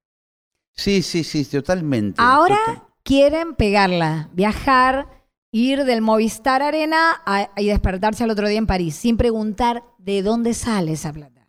[0.73, 2.21] Sí, sí, sí, totalmente.
[2.23, 2.59] Ahora
[3.03, 5.09] quieren pegarla, viajar,
[5.51, 7.23] ir del Movistar Arena
[7.57, 11.49] y despertarse al otro día en París, sin preguntar de dónde sale esa plata.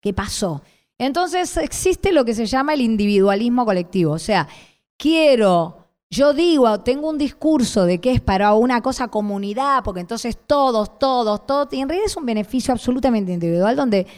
[0.00, 0.62] ¿Qué pasó?
[0.98, 4.12] Entonces existe lo que se llama el individualismo colectivo.
[4.12, 4.48] O sea,
[4.96, 5.79] quiero
[6.10, 10.98] yo digo, tengo un discurso de que es para una cosa comunidad, porque entonces todos,
[10.98, 14.08] todos, todos, y en realidad es un beneficio absolutamente individual donde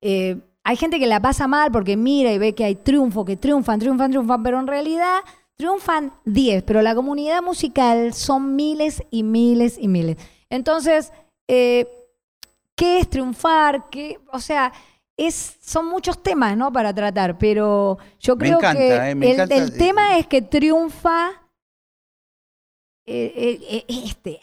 [0.00, 3.36] eh, hay gente que la pasa mal porque mira y ve que hay triunfo, que
[3.36, 5.20] triunfan, triunfan, triunfan, pero en realidad
[5.54, 10.16] triunfan 10, pero la comunidad musical son miles y miles y miles.
[10.50, 11.12] Entonces,
[11.46, 11.86] eh,
[12.74, 13.88] ¿qué es triunfar?
[13.88, 14.72] ¿Qué, o sea,
[15.16, 16.72] es, son muchos temas ¿no?
[16.72, 21.30] para tratar, pero yo creo que eh, el, tema es que triunfa
[23.06, 24.38] eh, eh, este.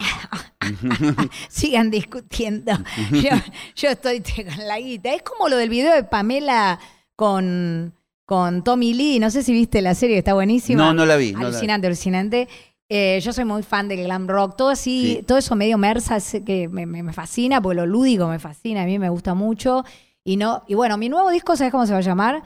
[1.50, 2.72] Sigan discutiendo.
[3.76, 5.14] Yo, estoy con la guita.
[5.14, 6.80] Es como lo del video de Pamela
[7.16, 7.94] con,
[8.26, 9.20] con Tommy Lee.
[9.20, 10.82] No sé si viste la serie, está buenísima.
[10.82, 11.34] No, no la vi.
[11.38, 12.48] Alucinante, alucinante.
[12.90, 16.86] yo soy muy fan del glam rock, todo así, todo eso medio mersa que me,
[16.86, 19.84] me, fascina, porque lo lúdico me fascina, a mí me gusta mucho.
[20.24, 22.44] Y, no, y bueno, mi nuevo disco, ¿sabes cómo se va a llamar?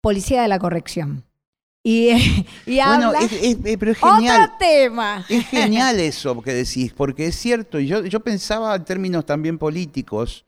[0.00, 1.24] Policía de la Corrección.
[1.82, 2.10] Y,
[2.66, 4.42] y bueno, es, pero es genial.
[4.44, 5.26] Otro tema.
[5.28, 10.46] Es genial eso que decís, porque es cierto, yo, yo pensaba en términos también políticos,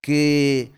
[0.00, 0.72] que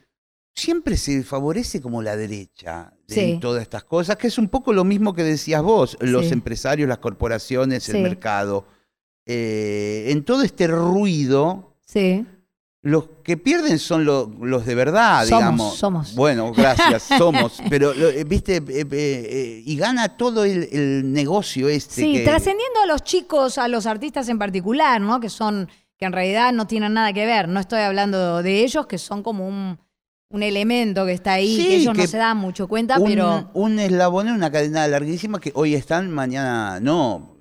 [0.55, 4.85] siempre se favorece como la derecha en todas estas cosas, que es un poco lo
[4.85, 8.67] mismo que decías vos, los empresarios, las corporaciones, el mercado.
[9.27, 12.27] Eh, en todo este ruido, sí
[12.83, 15.77] los que pierden son los de verdad, digamos.
[15.77, 16.17] Somos.
[16.17, 17.63] Bueno, gracias, somos.
[17.71, 21.95] Pero, eh, viste, eh, eh, y gana todo el, negocio este.
[21.95, 25.21] Sí, trascendiendo a los chicos, a los artistas en particular, ¿no?
[25.21, 27.49] Que son, que en realidad no tienen nada que ver.
[27.49, 29.79] No estoy hablando de ellos, que son como un,
[30.43, 33.49] elemento que está ahí, que ellos no se dan mucho cuenta, pero.
[33.55, 37.37] Un eslabón en una cadena larguísima que hoy están, mañana no.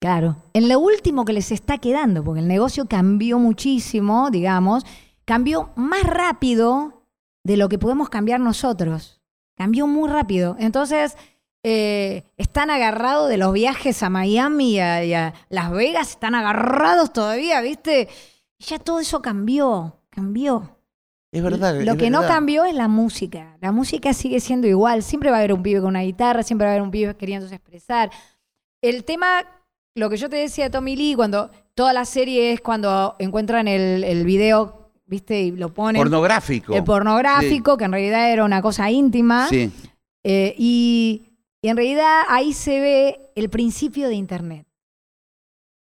[0.00, 0.36] Claro.
[0.52, 4.84] En lo último que les está quedando, porque el negocio cambió muchísimo, digamos,
[5.24, 7.04] cambió más rápido
[7.44, 9.20] de lo que podemos cambiar nosotros.
[9.56, 10.56] Cambió muy rápido.
[10.58, 11.16] Entonces,
[11.62, 17.60] eh, están agarrados de los viajes a Miami y a, Las Vegas, están agarrados todavía,
[17.62, 18.08] ¿viste?
[18.58, 20.76] Y ya todo eso cambió, cambió.
[21.32, 21.80] Es verdad.
[21.82, 23.56] Lo que no cambió es la música.
[23.60, 25.02] La música sigue siendo igual.
[25.02, 27.16] Siempre va a haber un pibe con una guitarra, siempre va a haber un pibe
[27.16, 28.10] queriéndose expresar.
[28.80, 29.44] El tema
[29.96, 33.66] lo que yo te decía de Tommy Lee, cuando toda la serie es cuando encuentran
[33.66, 35.40] el, el video, ¿viste?
[35.40, 36.00] Y lo ponen.
[36.00, 36.74] Pornográfico.
[36.74, 39.48] El pornográfico, que en realidad era una cosa íntima.
[39.48, 39.72] Sí.
[40.22, 41.32] Eh, y,
[41.62, 44.66] en realidad ahí se ve el principio de Internet.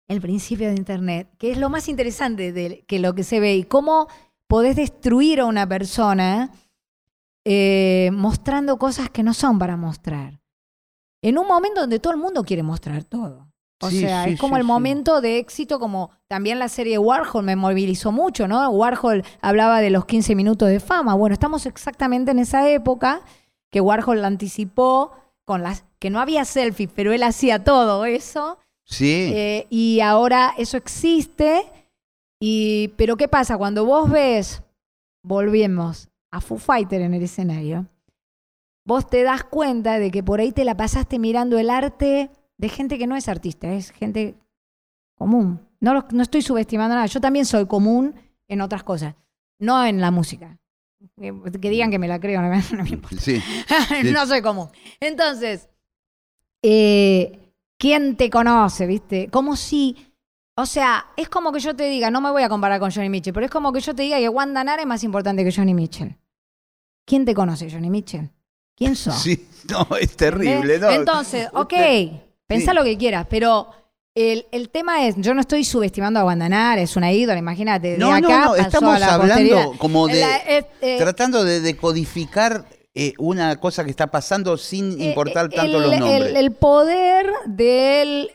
[0.08, 3.56] El principio de Internet, que es lo más interesante de que lo que se ve
[3.56, 4.08] y cómo
[4.48, 6.50] podés destruir a una persona
[7.44, 10.40] eh, mostrando cosas que no son para mostrar.
[11.22, 13.47] En un momento donde todo el mundo quiere mostrar todo.
[13.80, 18.10] O sea, es como el momento de éxito, como también la serie Warhol me movilizó
[18.10, 18.68] mucho, ¿no?
[18.70, 21.14] Warhol hablaba de los 15 minutos de fama.
[21.14, 23.22] Bueno, estamos exactamente en esa época
[23.70, 25.12] que Warhol la anticipó
[25.44, 28.58] con las que no había selfies, pero él hacía todo eso.
[28.84, 29.30] Sí.
[29.32, 31.62] Eh, y ahora eso existe.
[32.40, 33.56] Y, pero ¿qué pasa?
[33.56, 34.62] Cuando vos ves,
[35.22, 37.86] volvemos a Foo Fighter en el escenario,
[38.84, 42.68] vos te das cuenta de que por ahí te la pasaste mirando el arte de
[42.68, 44.34] gente que no es artista, es gente
[45.16, 45.60] común.
[45.80, 47.06] No, no estoy subestimando nada.
[47.06, 48.14] Yo también soy común
[48.48, 49.14] en otras cosas,
[49.58, 50.58] no en la música.
[51.20, 53.16] Que digan que me la creo, no me, importa.
[53.24, 53.40] Sí,
[54.12, 54.68] no soy común.
[55.00, 55.68] Entonces,
[56.62, 59.28] eh, ¿quién te conoce, viste?
[59.30, 60.12] Como si,
[60.56, 63.08] o sea, es como que yo te diga, no me voy a comparar con Johnny
[63.08, 65.52] Mitchell, pero es como que yo te diga que Wanda Nara es más importante que
[65.52, 66.16] Johnny Mitchell.
[67.08, 68.30] ¿quién te conoce, Johnny Mitchell?
[68.76, 69.20] ¿Quién sos?
[69.20, 70.90] Sí, no, es terrible, ¿no?
[70.90, 71.72] Entonces, ok,
[72.48, 73.68] pensá lo que quieras, pero
[74.14, 77.92] el, el, tema es, yo no estoy subestimando a Guandanar, es una ídola, imagínate.
[77.92, 80.20] De no, acá no, no, pasó estamos a la hablando como de.
[80.20, 85.56] La- eh, eh, tratando de decodificar eh, una cosa que está pasando sin importar eh,
[85.56, 86.30] tanto el, los nombres.
[86.30, 88.32] El, el poder de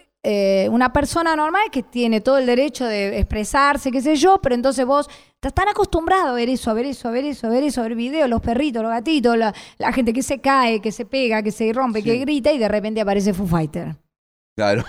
[0.72, 4.86] una persona normal que tiene todo el derecho de expresarse, qué sé yo, pero entonces
[4.86, 7.64] vos estás tan acostumbrado a ver eso, a ver eso, a ver eso, a ver
[7.66, 10.94] eso, a ver videos, los perritos, los gatitos, la, la gente que se cae, que
[10.94, 12.06] se pega, que se rompe, Sí.
[12.06, 13.98] que grita y de repente aparece Foo Fighter.
[14.56, 14.84] Claro.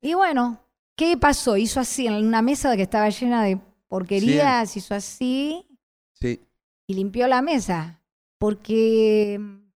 [0.00, 0.60] Y bueno,
[0.96, 1.56] ¿qué pasó?
[1.56, 5.66] Hizo así en una mesa que estaba llena de porquerías, hizo así
[6.14, 6.40] Sí.
[6.86, 8.00] y limpió la mesa.
[8.38, 9.70] Porque mm,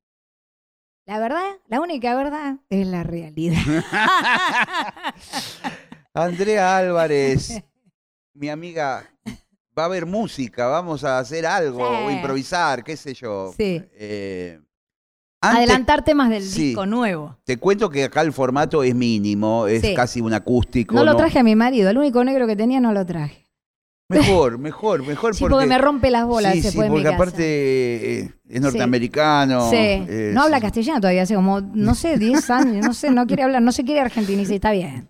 [1.07, 3.61] la verdad, la única verdad es la realidad.
[6.15, 7.63] Andrea Álvarez,
[8.35, 9.09] mi amiga,
[9.77, 12.03] va a haber música, vamos a hacer algo, Sí.
[12.05, 13.53] o improvisar, qué sé yo.
[13.57, 13.83] Sí.
[13.95, 14.61] Eh,
[15.43, 16.69] antes- Adelantar temas del Sí.
[16.69, 17.37] disco nuevo.
[17.45, 19.95] Te cuento que acá el formato es mínimo, es Sí.
[19.95, 20.95] casi un acústico.
[20.95, 23.43] No lo traje a mi marido, el único negro que tenía no lo traje.
[24.09, 25.35] Mejor, mejor, mejor.
[25.35, 27.17] Sí, porque me rompe las bolas sí, se sí, fue en mi porque casa.
[27.17, 29.71] aparte eh, es norteamericano.
[29.71, 33.27] Sí, eh, no habla castellano todavía, hace como, no sé, 10 años, no sé, no
[33.27, 35.09] quiere hablar, no se quiere argentinizar, está bien.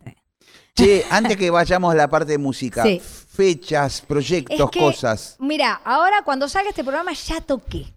[0.75, 2.83] Che, antes que vayamos a la parte de música,
[3.29, 5.37] fechas, proyectos, Es que- cosas.
[5.39, 7.93] Mira, ahora cuando salga este programa ya toqué.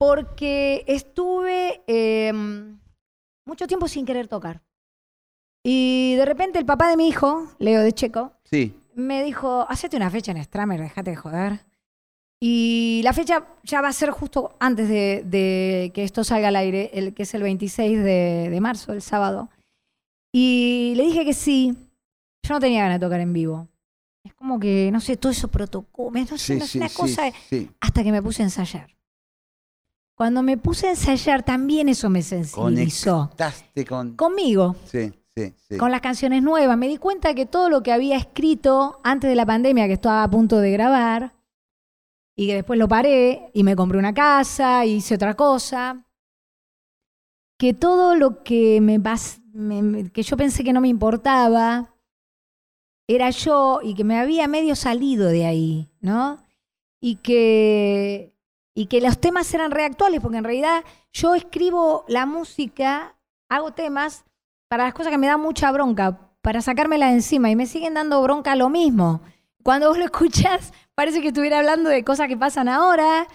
[0.00, 2.32] Porque estuve eh,
[3.44, 4.62] mucho tiempo sin querer tocar.
[5.62, 9.98] Y de repente el papá de mi hijo, Leo de Checo, Sí, me dijo, hacete
[9.98, 11.66] una fecha en Stramer, déjate de joder.
[12.42, 16.56] Y la fecha ya va a ser justo antes de, de que esto salga al
[16.56, 19.50] aire, el que es el 26 de, de marzo, el sábado.
[20.32, 21.76] Y le dije que sí.
[22.42, 23.68] Yo no tenía ganas de tocar en vivo.
[24.24, 26.96] Es como que, no sé, todo eso protocolo, no sé, sí, no sí, una sí,
[26.96, 27.30] cosa,
[27.80, 28.96] hasta que me puse a ensayar.
[30.20, 33.30] Cuando me puse a ensayar, también eso me sensibilizó.
[33.30, 34.16] Conectaste con...
[34.16, 35.78] Conmigo, Sí, sí, sí.
[35.78, 36.76] con las canciones nuevas.
[36.76, 40.22] Me di cuenta que todo lo que había escrito antes de la pandemia, que estaba
[40.22, 41.32] a punto de grabar,
[42.36, 46.04] y que después lo paré y me compré una casa, y hice otra cosa,
[47.58, 48.98] que todo lo que me,
[49.54, 51.94] me- que yo pensé que no me importaba
[53.08, 56.44] era yo y que me había medio salido de ahí, ¿no?
[57.00, 58.36] Y que
[58.80, 63.14] y que los temas eran reactuales, porque en realidad yo escribo la música,
[63.50, 64.24] hago temas
[64.70, 68.22] para las cosas que me dan mucha bronca, para sacármela encima, y me siguen dando
[68.22, 69.20] bronca lo mismo.
[69.62, 73.26] Cuando vos lo escuchás, parece que estuviera hablando de cosas que pasan ahora.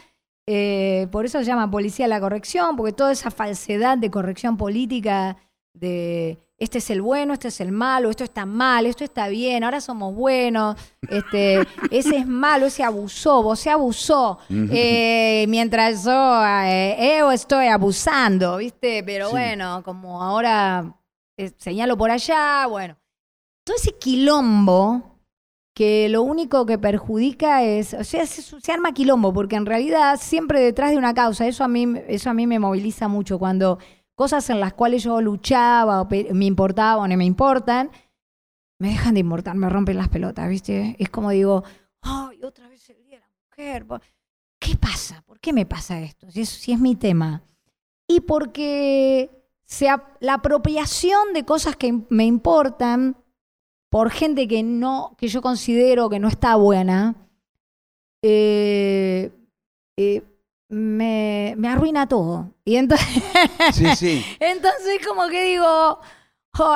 [0.47, 5.37] eh, por eso se llama policía la corrección, porque toda esa falsedad de corrección política,
[5.75, 9.63] de este es el bueno, este es el malo, esto está mal, esto está bien,
[9.63, 10.77] ahora somos buenos,
[11.09, 17.67] este, ese es malo, ese abusó, vos se abusó, eh, mientras yo eh, yo estoy
[17.67, 19.03] abusando, ¿viste?
[19.03, 19.31] Pero Sí.
[19.33, 20.95] bueno, como ahora
[21.37, 22.95] eh, señalo por allá, bueno.
[23.65, 25.19] Todo ese quilombo
[25.75, 30.17] que lo único que perjudica es, o sea, se, se arma quilombo, porque en realidad
[30.21, 33.77] siempre detrás de una causa, eso a mí, eso a mí me moviliza mucho, cuando
[34.15, 37.91] cosas en las cuales yo luchaba, o me importaba o no me importan,
[38.79, 40.95] me dejan de importar, me rompen las pelotas, ¿viste?
[40.99, 41.63] Es como digo,
[42.01, 43.85] ay, otra vez el día de la mujer.
[44.59, 45.21] ¿Qué pasa?
[45.25, 46.29] ¿Por qué me pasa esto?
[46.31, 47.43] Si es, mi tema.
[48.07, 49.29] Y porque
[49.63, 49.87] se
[50.19, 53.17] la apropiación de cosas que me importan
[53.89, 57.15] por gente que no, que yo considero que no está buena,
[58.21, 59.31] eh,
[59.97, 60.23] eh,
[60.75, 62.51] me, me arruina todo.
[62.65, 63.07] Y entonces,
[63.73, 64.25] Sí, sí.
[64.39, 65.99] entonces como que digo,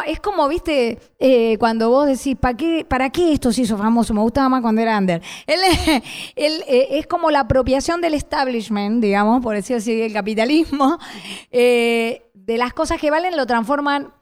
[0.07, 4.13] es como, viste, eh, cuando vos decís, ¿para qué, ¿para qué esto se hizo famoso?
[4.13, 5.21] Me gustaba más cuando era under.
[5.45, 5.59] El-
[6.35, 10.97] el, eh, es como la apropiación del establishment, digamos, por decir así, del capitalismo,
[11.51, 14.13] eh, de las cosas que valen lo transforman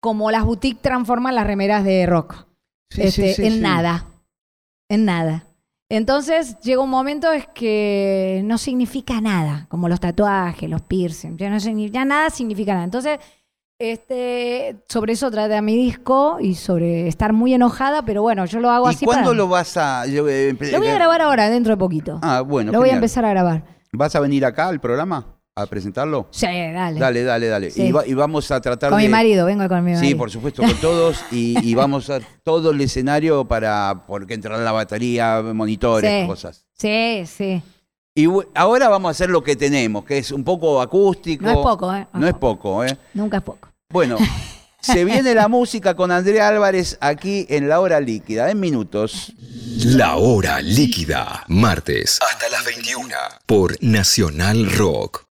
[0.00, 2.46] como las boutiques transforman las remeras de rock.
[2.90, 4.06] Sí, Este, sí, sí, en nada.
[4.88, 5.46] En nada.
[5.94, 11.50] Entonces llega un momento es que no significa nada, como los tatuajes, los piercings, ya,
[11.50, 12.84] no ya nada significa nada.
[12.84, 13.18] Entonces,
[13.78, 18.70] este, sobre eso trata mi disco y sobre estar muy enojada, pero bueno, yo lo
[18.70, 20.06] hago ¿Y así cuándo para- lo vas a...?
[20.06, 22.18] yo, eh, Lo voy a grabar ahora, dentro de poquito.
[22.22, 22.72] Ah, bueno.
[22.72, 23.62] lo voy a empezar a grabar.
[23.92, 26.28] ¿Vas a venir acá al programa a presentarlo?
[26.30, 26.98] Sí, dale.
[26.98, 27.70] Dale, dale, dale.
[27.70, 27.82] Sí.
[27.84, 29.04] Y, va- y vamos a tratar Con de...
[29.04, 30.00] mi marido, vengo con mi marido.
[30.08, 31.18] Sí, por supuesto, con todos.
[31.30, 34.04] Y, y vamos a todo el escenario para...
[34.06, 36.26] Porque entrará la batería, monitores, Sí.
[36.26, 36.66] cosas.
[36.78, 37.62] Sí, sí.
[38.14, 41.44] Y ahora vamos a hacer lo que tenemos, que es un poco acústico.
[41.44, 42.06] No es poco, ¿eh?
[42.12, 42.98] No es poco, ¿eh?
[43.14, 43.68] Nunca es poco.
[43.90, 44.16] Bueno,
[44.80, 49.32] se viene la música con Andrea Álvarez aquí en La Hora Líquida, en minutos.
[49.84, 51.44] La hora líquida.
[51.48, 53.14] Martes hasta las 21
[53.46, 55.24] por Nacional Rock.